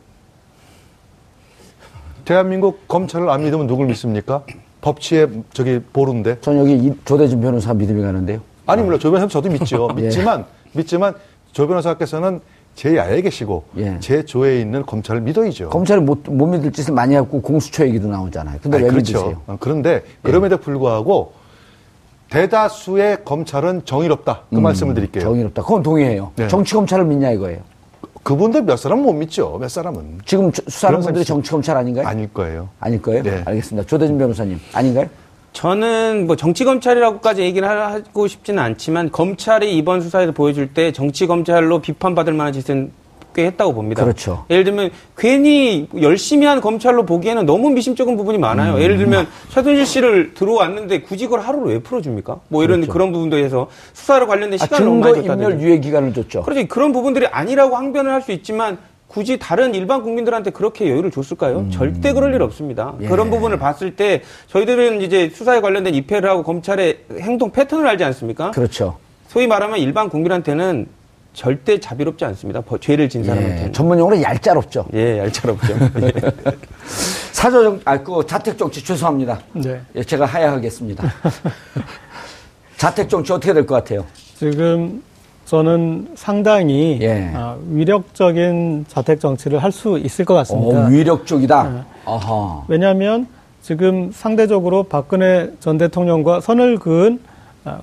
대한민국 2.25 2.89
검찰을 2.89 3.29
안 3.29 3.43
믿으면 3.45 3.67
누굴 3.67 3.87
믿습니까? 3.87 4.43
법치에 4.81 5.27
저기 5.53 5.79
보루인데. 5.93 6.39
전 6.41 6.57
여기 6.59 6.73
이- 6.75 6.93
조대준 7.05 7.41
변호사 7.41 7.73
믿음이 7.73 8.01
가는데요. 8.01 8.39
아니 8.65 8.81
물론 8.83 8.99
조 8.99 9.11
변호사 9.11 9.27
저도 9.27 9.49
믿죠. 9.49 9.89
예. 9.97 10.01
믿지만 10.03 10.45
믿지만 10.73 11.13
조 11.51 11.67
변호사께서는 11.67 12.41
제 12.75 12.95
야에 12.95 13.21
계시고 13.21 13.63
예. 13.77 13.97
제 13.99 14.23
조에 14.23 14.59
있는 14.61 14.85
검찰을 14.85 15.21
믿어야죠. 15.21 15.69
검찰이 15.69 15.99
못, 16.01 16.21
못 16.29 16.45
믿을 16.45 16.71
짓을 16.71 16.93
많이 16.93 17.15
하고 17.15 17.41
공수처 17.41 17.87
얘기도 17.87 18.07
나오잖아요. 18.07 18.59
근데 18.61 18.77
아니, 18.77 18.83
왜 18.85 18.91
그렇죠. 18.91 19.13
믿으세요? 19.17 19.41
예. 19.49 19.51
어, 19.53 19.57
그런데 19.59 20.03
그럼에도 20.21 20.57
불구하고 20.57 21.33
대다수의 22.29 23.23
검찰은 23.23 23.85
정의롭다. 23.85 24.41
그 24.49 24.55
말씀을 24.59 24.93
드릴게요. 24.93 25.23
음, 25.23 25.25
정의롭다. 25.29 25.61
그건 25.63 25.81
동의해요. 25.81 26.31
네. 26.35 26.47
정치 26.49 26.73
검찰을 26.75 27.05
믿냐 27.05 27.31
이거예요. 27.31 27.59
그분들 28.27 28.63
몇 28.63 28.75
사람은 28.75 29.05
못 29.05 29.13
믿죠. 29.13 29.57
몇 29.57 29.69
사람은 29.69 30.19
지금 30.25 30.51
저- 30.51 30.61
수사하는 30.67 30.99
분들이 30.99 31.23
사람 31.23 31.37
정치 31.37 31.49
검찰 31.51 31.77
아닌가요? 31.77 32.05
아닐 32.05 32.27
거예요. 32.33 32.67
아닐 32.81 33.01
거예요? 33.01 33.23
네. 33.23 33.41
알겠습니다. 33.45 33.87
조대준 33.87 34.17
변호사님 34.17 34.59
아닌가요? 34.73 35.07
저는 35.53 36.27
뭐 36.27 36.35
정치 36.35 36.65
검찰이라고까지 36.65 37.41
얘기를 37.41 37.69
하고 37.69 38.27
싶지는 38.27 38.61
않지만 38.61 39.13
검찰이 39.13 39.77
이번 39.77 40.01
수사에서 40.01 40.33
보여줄 40.33 40.73
때 40.73 40.91
정치 40.91 41.25
검찰로 41.25 41.79
비판받을 41.79 42.33
만한 42.33 42.51
짓은 42.51 42.91
꽤 43.37 43.45
했다고 43.45 43.71
봅니다. 43.75 44.03
그렇죠. 44.03 44.45
예를 44.49 44.63
들면 44.63 44.89
괜히 45.15 45.87
열심히 46.01 46.47
한 46.47 46.59
검찰로 46.59 47.05
보기에는 47.05 47.45
너무 47.45 47.69
미심쩍은 47.69 48.17
부분이 48.17 48.39
많아요. 48.39 48.73
음. 48.77 48.81
예를 48.81 48.97
들면 48.97 49.27
최순실 49.49 49.85
씨를 49.85 50.33
들어왔는데 50.33 51.01
굳이 51.01 51.25
그걸 51.25 51.41
하루를 51.41 51.73
왜 51.73 51.79
풀어줍니까? 51.79 52.39
뭐 52.47 52.63
이런 52.63 52.87
그런 52.87 53.11
부분도 53.11 53.37
해서 53.37 53.67
수사로 53.93 54.25
관련된 54.25 54.57
그렇죠. 54.57 54.63
아, 54.63 54.77
시간을 54.77 54.85
너무 54.87 55.03
증거 55.03 55.09
많이 55.17 55.27
줬다든지. 55.27 55.53
인멸 55.53 55.67
유예 55.69 55.79
기간을 55.79 56.13
줬죠. 56.15 56.41
그렇지 56.41 56.67
그런 56.67 56.91
부분들이 56.91 57.27
아니라고 57.27 57.75
항변을 57.75 58.11
할 58.11 58.17
수 58.23 58.31
있지만 58.31 58.79
굳이 59.07 59.37
다른 59.37 59.75
일반 59.75 60.01
국민들한테 60.01 60.49
그렇게 60.49 60.89
여유를 60.89 61.11
줬을까요? 61.11 61.67
절대 61.69 62.13
그럴 62.13 62.33
일 62.33 62.41
없습니다. 62.41 62.95
음. 62.97 63.03
예. 63.03 63.07
그런 63.07 63.29
부분을 63.29 63.59
봤을 63.59 63.95
때 63.95 64.23
저희들은 64.47 65.01
이제 65.03 65.29
수사에 65.29 65.61
관련된 65.61 65.93
입회를 65.93 66.27
하고 66.27 66.41
검찰의 66.41 67.01
행동 67.19 67.51
패턴을 67.51 67.87
알지 67.87 68.03
않습니까? 68.03 68.49
그렇죠. 68.49 68.97
소위 69.27 69.45
말하면 69.45 69.77
일반 69.77 70.09
국민한테는 70.09 70.87
절대 71.41 71.79
자비롭지 71.79 72.25
않습니다. 72.25 72.61
버- 72.61 72.79
죄를 72.79 73.07
진 73.07 73.21
예, 73.21 73.27
사람한테는. 73.27 73.71
전문용어로 73.71 74.19
얄짤없죠. 74.23 74.87
예, 74.95 75.19
얄짤없죠. 75.19 75.73
예. 76.01 76.11
사조정, 77.31 77.79
아, 77.85 77.95
그 78.01 78.25
자택 78.25 78.57
정치 78.57 78.83
죄송합니다. 78.83 79.37
네. 79.53 79.79
예, 79.95 80.03
제가 80.03 80.25
하야하겠습니다. 80.25 81.03
자택 82.77 83.07
정치 83.07 83.31
어떻게 83.33 83.53
될 83.53 83.67
것 83.67 83.75
같아요? 83.75 84.03
지금 84.35 85.03
저는 85.45 86.09
상당히 86.15 86.97
예. 87.03 87.29
아, 87.35 87.55
위력적인 87.69 88.85
자택 88.87 89.19
정치를 89.19 89.59
할 89.61 89.71
수 89.71 89.99
있을 89.99 90.25
것 90.25 90.33
같습니다. 90.33 90.85
어, 90.85 90.89
위력적이다. 90.89 91.63
네. 91.69 91.81
아하. 92.05 92.63
왜냐하면 92.67 93.27
지금 93.61 94.11
상대적으로 94.11 94.81
박근혜 94.83 95.51
전 95.59 95.77
대통령과 95.77 96.41
선을 96.41 96.79
그은 96.79 97.19
아, 97.63 97.79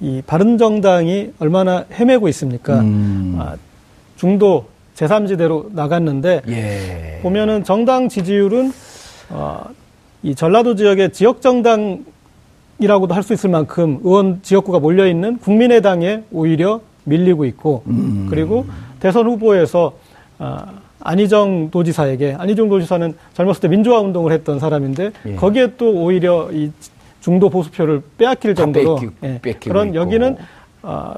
이 0.00 0.22
바른정당이 0.26 1.32
얼마나 1.38 1.84
헤매고 1.92 2.28
있습니까? 2.28 2.80
음. 2.80 3.36
아, 3.40 3.56
중도 4.16 4.66
제3지대로 4.96 5.72
나갔는데 5.72 6.42
예. 6.48 7.18
보면은 7.22 7.64
정당 7.64 8.08
지지율은 8.08 8.72
어, 9.30 9.64
이 10.22 10.34
전라도 10.34 10.74
지역의 10.74 11.12
지역 11.12 11.40
정당이라고도 11.42 13.14
할 13.14 13.22
수 13.22 13.32
있을 13.32 13.50
만큼 13.50 14.00
의원 14.02 14.40
지역구가 14.42 14.78
몰려 14.80 15.06
있는 15.06 15.38
국민의당에 15.38 16.22
오히려 16.32 16.80
밀리고 17.04 17.44
있고 17.46 17.82
음. 17.86 18.26
그리고 18.30 18.66
대선 19.00 19.26
후보에서 19.26 19.94
아, 20.38 20.66
안희정 21.00 21.70
도지사에게 21.70 22.36
안희정 22.38 22.68
도지사는 22.68 23.14
젊었을 23.34 23.60
때 23.62 23.68
민주화 23.68 24.00
운동을 24.00 24.32
했던 24.32 24.58
사람인데 24.58 25.12
예. 25.26 25.34
거기에 25.36 25.74
또 25.76 25.92
오히려 25.92 26.50
이 26.52 26.70
중도 27.26 27.50
보수표를 27.50 28.02
빼앗길 28.18 28.54
다 28.54 28.62
정도로 28.62 28.96
뺏기- 29.00 29.10
예, 29.24 29.40
뺏기고 29.42 29.72
그런 29.72 29.88
있고. 29.88 29.96
여기는 29.96 30.36
어, 30.84 31.14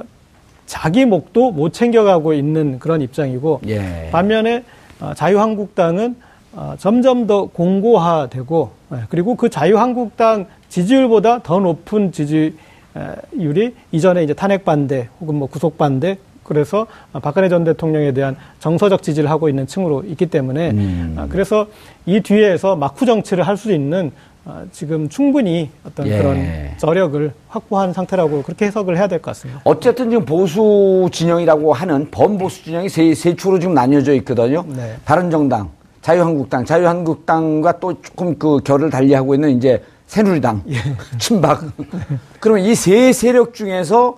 자기 0.64 1.04
목도 1.04 1.50
못 1.50 1.74
챙겨가고 1.74 2.32
있는 2.32 2.78
그런 2.78 3.02
입장이고 3.02 3.60
예. 3.68 4.08
반면에 4.10 4.64
어, 5.00 5.12
자유한국당은 5.14 6.16
어, 6.54 6.74
점점 6.78 7.26
더 7.26 7.44
공고화되고 7.44 8.70
예, 8.94 8.96
그리고 9.10 9.34
그 9.34 9.50
자유한국당 9.50 10.46
지지율보다 10.70 11.42
더 11.42 11.60
높은 11.60 12.10
지지율이 12.10 13.74
이전에 13.92 14.22
이제 14.24 14.32
탄핵 14.32 14.64
반대 14.64 15.08
혹은 15.20 15.34
뭐 15.34 15.46
구속 15.46 15.76
반대 15.76 16.16
그래서 16.42 16.86
어, 17.12 17.20
박근혜 17.20 17.50
전 17.50 17.64
대통령에 17.64 18.12
대한 18.12 18.34
정서적 18.60 19.02
지지를 19.02 19.28
하고 19.28 19.50
있는 19.50 19.66
층으로 19.66 20.04
있기 20.04 20.24
때문에 20.24 20.70
음. 20.70 21.16
아, 21.18 21.26
그래서 21.28 21.66
이 22.06 22.20
뒤에서 22.22 22.76
막후 22.76 23.04
정치를 23.04 23.46
할 23.46 23.58
수 23.58 23.70
있는 23.74 24.06
어, 24.06 24.37
지금 24.72 25.08
충분히 25.08 25.70
어떤 25.84 26.06
예. 26.06 26.18
그런 26.18 26.46
저력을 26.78 27.32
확보한 27.48 27.92
상태라고 27.92 28.42
그렇게 28.42 28.66
해석을 28.66 28.96
해야 28.96 29.06
될 29.06 29.20
것 29.20 29.30
같습니다. 29.32 29.60
어쨌든 29.64 30.10
지금 30.10 30.24
보수 30.24 31.08
진영이라고 31.12 31.72
하는 31.72 32.10
범보수 32.10 32.64
진영이 32.64 32.88
세, 32.88 33.14
세 33.14 33.34
축으로 33.36 33.58
지금 33.58 33.74
나뉘어져 33.74 34.14
있거든요. 34.14 34.64
네. 34.68 34.96
바른정당, 35.04 35.70
자유한국당, 36.02 36.64
자유한국당과 36.64 37.78
또 37.80 38.00
조금 38.00 38.38
그 38.38 38.58
결을 38.64 38.90
달리하고 38.90 39.34
있는 39.34 39.56
이제 39.56 39.82
새누리당, 40.06 40.62
예. 40.70 40.76
친박. 41.18 41.64
그러면 42.40 42.64
이 42.64 42.74
세 42.74 43.12
세력 43.12 43.52
중에서 43.54 44.16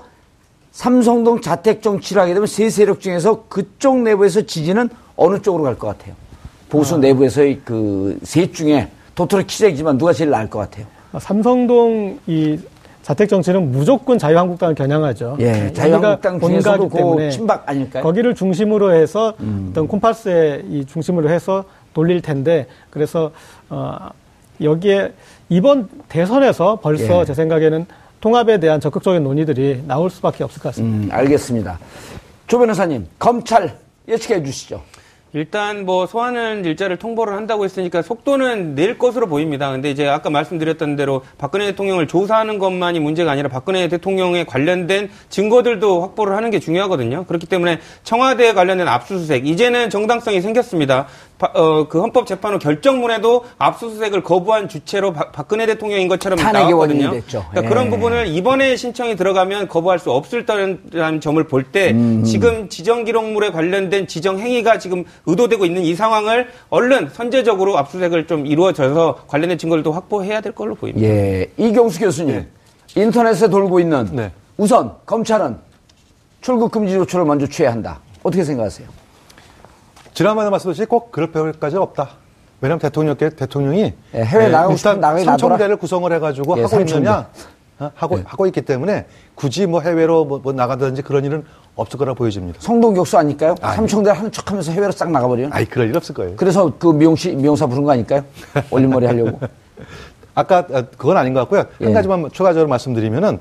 삼성동 0.72 1.40
자택 1.40 1.82
정치를 1.82 2.22
하게 2.22 2.34
되면 2.34 2.46
세 2.46 2.70
세력 2.70 3.00
중에서 3.00 3.44
그쪽 3.48 3.98
내부에서 4.02 4.42
지지는 4.42 4.88
어느 5.16 5.40
쪽으로 5.42 5.64
갈 5.64 5.74
것 5.76 5.88
같아요? 5.88 6.14
보수 6.68 6.96
내부에서의 6.98 7.60
그셋 7.64 8.54
중에 8.54 8.88
도토리 9.20 9.46
키재기지만 9.46 9.98
누가 9.98 10.14
제일 10.14 10.30
나을 10.30 10.48
것 10.48 10.60
같아요? 10.60 10.86
아, 11.12 11.18
삼성동 11.18 12.20
이 12.26 12.58
자택 13.02 13.28
정치는 13.28 13.70
무조건 13.70 14.18
자유한국당을 14.18 14.74
겨냥하죠. 14.74 15.36
예, 15.40 15.70
자유한국당 15.74 16.40
중에서도 16.40 16.88
그 16.88 16.96
때문에 16.96 17.30
친박 17.30 17.68
아닐까요? 17.68 18.02
음. 18.02 18.04
거기를 18.04 18.34
중심으로 18.34 18.94
해서 18.94 19.34
어떤 19.70 19.88
콤파스의 19.88 20.64
이 20.70 20.86
중심으로 20.86 21.28
해서 21.28 21.64
돌릴 21.92 22.22
텐데 22.22 22.66
그래서 22.88 23.30
어, 23.68 24.08
여기에 24.62 25.12
이번 25.50 25.88
대선에서 26.08 26.76
벌써 26.76 27.20
예. 27.20 27.24
제 27.26 27.34
생각에는 27.34 27.84
통합에 28.22 28.58
대한 28.58 28.80
적극적인 28.80 29.22
논의들이 29.22 29.82
나올 29.86 30.08
수밖에 30.08 30.44
없을 30.44 30.62
것 30.62 30.70
같습니다. 30.70 31.14
음, 31.14 31.18
알겠습니다. 31.18 31.78
조 32.46 32.58
변호사님, 32.58 33.06
검찰 33.18 33.76
예측해 34.08 34.42
주시죠. 34.42 34.80
일단 35.32 35.86
뭐 35.86 36.06
소환은 36.06 36.64
일자를 36.64 36.96
통보를 36.96 37.34
한다고 37.34 37.64
했으니까 37.64 38.02
속도는 38.02 38.74
낼 38.74 38.98
것으로 38.98 39.28
보입니다. 39.28 39.70
근데 39.70 39.90
이제 39.90 40.08
아까 40.08 40.28
말씀드렸던 40.28 40.96
대로 40.96 41.22
박근혜 41.38 41.66
대통령을 41.66 42.08
조사하는 42.08 42.58
것만이 42.58 42.98
문제가 42.98 43.30
아니라 43.30 43.48
박근혜 43.48 43.86
대통령에 43.88 44.44
관련된 44.44 45.08
증거들도 45.28 46.02
확보를 46.02 46.36
하는 46.36 46.50
게 46.50 46.58
중요하거든요. 46.58 47.24
그렇기 47.26 47.46
때문에 47.46 47.78
청와대에 48.02 48.54
관련된 48.54 48.88
압수수색 48.88 49.46
이제는 49.46 49.88
정당성이 49.90 50.40
생겼습니다. 50.40 51.06
바- 51.41 51.51
어, 51.55 51.88
그 51.88 52.01
헌법재판호 52.03 52.59
결정문에도 52.59 53.45
압수수색을 53.57 54.22
거부한 54.22 54.68
주체로 54.68 55.12
박- 55.14 55.32
박근혜 55.32 55.64
대통령인 55.64 56.07
것처럼 56.07 56.38
나왔거든요. 56.38 57.11
그러니까 57.11 57.64
예. 57.64 57.68
그런 57.68 57.88
부분을 57.88 58.26
이번에 58.26 58.76
신청이 58.76 59.16
들어가면 59.16 59.68
거부할 59.68 59.99
수 59.99 60.12
없을 60.12 60.45
거라는 60.45 61.20
점을 61.22 61.43
볼때 61.45 61.93
음, 61.93 62.22
지금 62.24 62.68
지정 62.68 63.05
기록물에 63.05 63.53
관련된 63.53 64.07
지정 64.07 64.38
행위가 64.38 64.78
지금 64.78 65.05
의도되고 65.24 65.64
있는 65.64 65.82
이 65.82 65.95
상황을 65.95 66.49
얼른 66.68 67.09
선제적으로 67.14 67.78
압수수색을 67.78 68.26
좀 68.26 68.47
이루어져서 68.47 69.20
관련된 69.26 69.57
증거를 69.57 69.82
확보해야 69.93 70.43
될 70.43 70.53
걸로 70.53 70.74
보입니다. 70.74 71.09
예, 71.09 71.51
이경수 71.57 72.01
교수님, 72.01 72.47
인터넷에 72.95 73.49
돌고 73.49 73.80
있는 73.80 74.07
네. 74.12 74.30
우선 74.59 74.93
검찰은 75.07 75.57
출국 76.43 76.70
금지 76.70 76.93
조처를 76.93 77.24
먼저 77.24 77.47
취해야 77.47 77.72
한다. 77.72 77.99
어떻게 78.22 78.45
생각하세요? 78.45 78.86
지난번에 80.14 80.50
말씀드렸듯이 80.50 80.86
꼭 80.86 81.12
그럴 81.12 81.30
필요까지 81.30 81.76
없다. 81.76 82.11
왜냐하면 82.61 82.80
대통령께 82.80 83.30
대통령이 83.30 83.94
예, 84.14 84.22
해외 84.22 84.48
나가고 84.48 84.76
싶으면 84.76 84.96
일단. 85.18 85.24
삼청대를 85.24 85.76
구성을 85.76 86.12
해가지고 86.12 86.58
예, 86.58 86.62
하고 86.62 86.68
삼청대. 86.68 86.94
있느냐 86.98 87.28
어? 87.78 87.90
하고 87.94 88.18
하고 88.24 88.46
있기 88.46 88.61
때문에 88.62 89.06
굳이 89.34 89.66
뭐 89.66 89.80
해외로 89.80 90.26
뭐, 90.26 90.38
뭐 90.42 90.52
나가든지 90.52 91.00
그런 91.02 91.24
일은 91.24 91.44
없을 91.76 91.98
거라 91.98 92.12
보여집니다. 92.12 92.58
성동 92.61 92.92
격수 92.92 93.16
아닐까요? 93.16 93.54
삼청대 93.62 94.11
하는 94.11 94.30
척 94.30 94.50
하면서 94.50 94.70
해외로 94.72 94.92
싹 94.92 95.11
나가버리는? 95.11 95.50
아이, 95.52 95.64
그럴 95.64 95.88
일 95.88 95.96
없을 95.96 96.14
거예요. 96.14 96.36
그래서 96.36 96.70
그 96.78 96.88
미용씨, 96.88 97.30
미용사 97.36 97.66
부른 97.66 97.84
거 97.84 97.92
아닐까요? 97.92 98.22
올림머리 98.70 99.06
하려고. 99.06 99.40
아까 100.34 100.58
아, 100.72 100.82
그건 100.98 101.16
아닌 101.16 101.32
것 101.32 101.40
같고요. 101.40 101.64
예. 101.80 101.84
한 101.86 101.94
가지만 101.94 102.28
추가적으로 102.32 102.68
말씀드리면은 102.68 103.38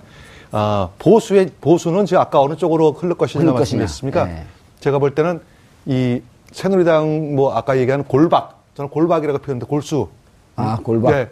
아, 0.51 0.89
보수의 0.99 1.51
보수는 1.59 2.05
제가 2.05 2.21
아까 2.21 2.41
어느 2.41 2.55
쪽으로 2.55 2.93
흘릴 2.93 3.15
것이냐 3.15 3.41
흘릴 3.41 3.53
것이냐. 3.55 3.81
말씀드렸습니까? 3.81 4.29
예. 4.29 4.43
제가 4.79 4.99
볼 4.99 5.13
때는 5.13 5.41
이 5.85 6.21
새누리당 6.51 7.35
뭐 7.35 7.53
아까 7.55 7.77
얘기하는 7.77 8.05
골박 8.05 8.59
저는 8.75 8.89
골박이라고 8.89 9.39
표현했는데 9.39 9.69
골수 9.69 10.07
아, 10.55 10.77
골박? 10.83 11.11
네. 11.11 11.29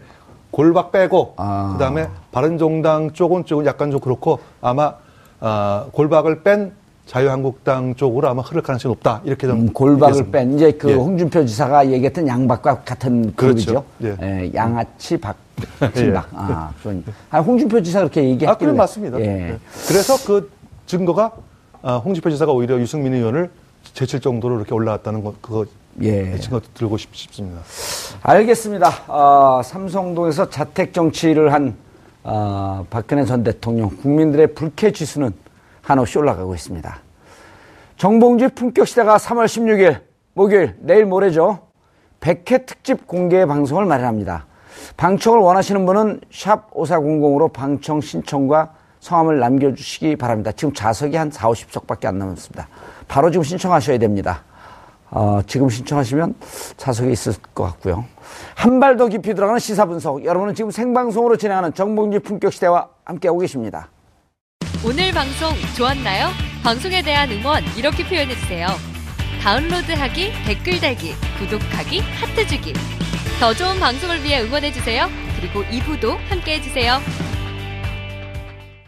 골박 0.52 0.92
빼고 0.92 1.34
아. 1.38 1.72
그다음에 1.74 2.08
바른정당 2.32 3.12
쪽은 3.14 3.46
좀 3.46 3.66
약간 3.66 3.92
좀 3.92 4.00
그렇고 4.00 4.40
아마 4.62 4.94
아, 5.40 5.86
골박을 5.92 6.44
뺀 6.44 6.72
자유한국당 7.06 7.96
쪽으로 7.96 8.28
아마 8.28 8.42
흐를 8.42 8.62
가능성이 8.62 8.94
높다 8.94 9.22
이렇게 9.24 9.48
좀 9.48 9.62
음, 9.62 9.74
골박을 9.74 10.26
보겠습니다. 10.26 10.38
뺀 10.38 10.54
이제 10.56 10.72
그 10.74 10.92
예. 10.92 10.94
홍준표 10.94 11.46
지사가 11.46 11.90
얘기했던 11.90 12.28
양박과 12.28 12.82
같은 12.82 13.34
그렇죠. 13.36 13.86
그룹이죠. 14.00 14.18
예. 14.24 14.44
예, 14.44 14.52
양아치 14.54 15.18
박 15.18 15.36
친박. 15.96 16.28
아, 16.34 16.72
그런. 16.84 17.04
아, 17.30 17.40
홍준표 17.40 17.82
지사 17.82 18.00
그렇게 18.00 18.22
얘기했길래. 18.22 18.52
아, 18.52 18.56
그래 18.58 18.72
맞습니다. 18.74 19.20
예. 19.22 19.26
네. 19.26 19.58
그래서 19.88 20.16
그 20.26 20.52
증거가 20.86 21.32
아, 21.82 21.96
홍준표 21.96 22.30
지사가 22.30 22.52
오히려 22.52 22.78
유승민 22.80 23.14
의원을 23.14 23.50
제칠 23.94 24.20
정도로 24.20 24.58
이렇게 24.58 24.74
올라왔다는 24.74 25.24
거 25.24 25.34
그거 25.42 25.66
예. 26.02 26.38
증거 26.38 26.62
들고 26.74 26.98
싶, 26.98 27.16
싶습니다. 27.16 27.62
알겠습니다. 28.22 28.92
아, 29.08 29.62
삼성동에서 29.64 30.50
자택 30.50 30.94
정치를 30.94 31.54
한 31.54 31.76
아, 32.24 32.84
박근혜 32.90 33.26
전 33.26 33.44
대통령 33.44 33.90
국민들의 33.90 34.54
불쾌 34.54 34.92
지수는 34.92 35.32
한없이 35.82 36.18
올라가고 36.18 36.54
있습니다. 36.54 37.00
정봉주 37.96 38.50
품격 38.50 38.88
시대가 38.88 39.18
3월 39.18 39.46
16일 39.46 40.02
목요일 40.34 40.76
내일 40.80 41.06
모레죠. 41.06 41.60
100회 42.20 42.66
특집 42.66 43.08
공개 43.08 43.46
방송을 43.46 43.86
마련합니다. 43.86 44.46
방청을 44.98 45.40
원하시는 45.40 45.86
분은 45.86 46.22
샵 46.32 46.70
5400으로 46.72 47.52
방청 47.52 48.02
신청과 48.02 48.74
성함을 49.00 49.40
남겨주시기 49.40 50.16
바랍니다. 50.16 50.52
지금 50.52 50.74
좌석이 50.74 51.16
한 51.16 51.32
4, 51.32 51.50
50석밖에 51.50 52.06
안 52.06 52.18
남았습니다. 52.18 52.68
바로 53.08 53.32
지금 53.32 53.44
신청하셔야 53.44 53.98
됩니다. 53.98 54.44
어, 55.10 55.40
지금 55.48 55.70
신청하시면 55.70 56.36
좌석이 56.78 57.12
있을 57.12 57.34
것 57.54 57.64
같고요. 57.64 58.06
한 58.56 58.80
발 58.80 58.98
더 58.98 59.08
깊이 59.08 59.34
들어가는 59.34 59.60
시사 59.60 59.86
분석. 59.86 60.26
여러분은 60.26 60.54
지금 60.54 60.70
생방송으로 60.72 61.38
진행하는 61.38 61.74
정봉주 61.74 62.20
품격 62.22 62.52
시대와 62.54 62.90
함께하고 63.06 63.40
계십니다. 63.40 63.90
오늘 64.86 65.12
방송 65.14 65.54
좋았나요? 65.78 66.28
방송에 66.64 67.02
대한 67.02 67.32
응원 67.32 67.64
이렇게 67.78 68.04
표현해주세요. 68.06 68.68
다운로드하기, 69.42 70.32
댓글 70.46 70.80
달기, 70.82 71.14
구독하기, 71.40 72.00
하트 72.02 72.46
주기. 72.48 72.74
더 73.40 73.54
좋은 73.54 73.80
방송을 73.80 74.24
위해 74.24 74.42
응원해주세요. 74.42 75.08
그리고 75.40 75.62
2부도 75.64 76.18
함께 76.28 76.56
해주세요. 76.56 77.00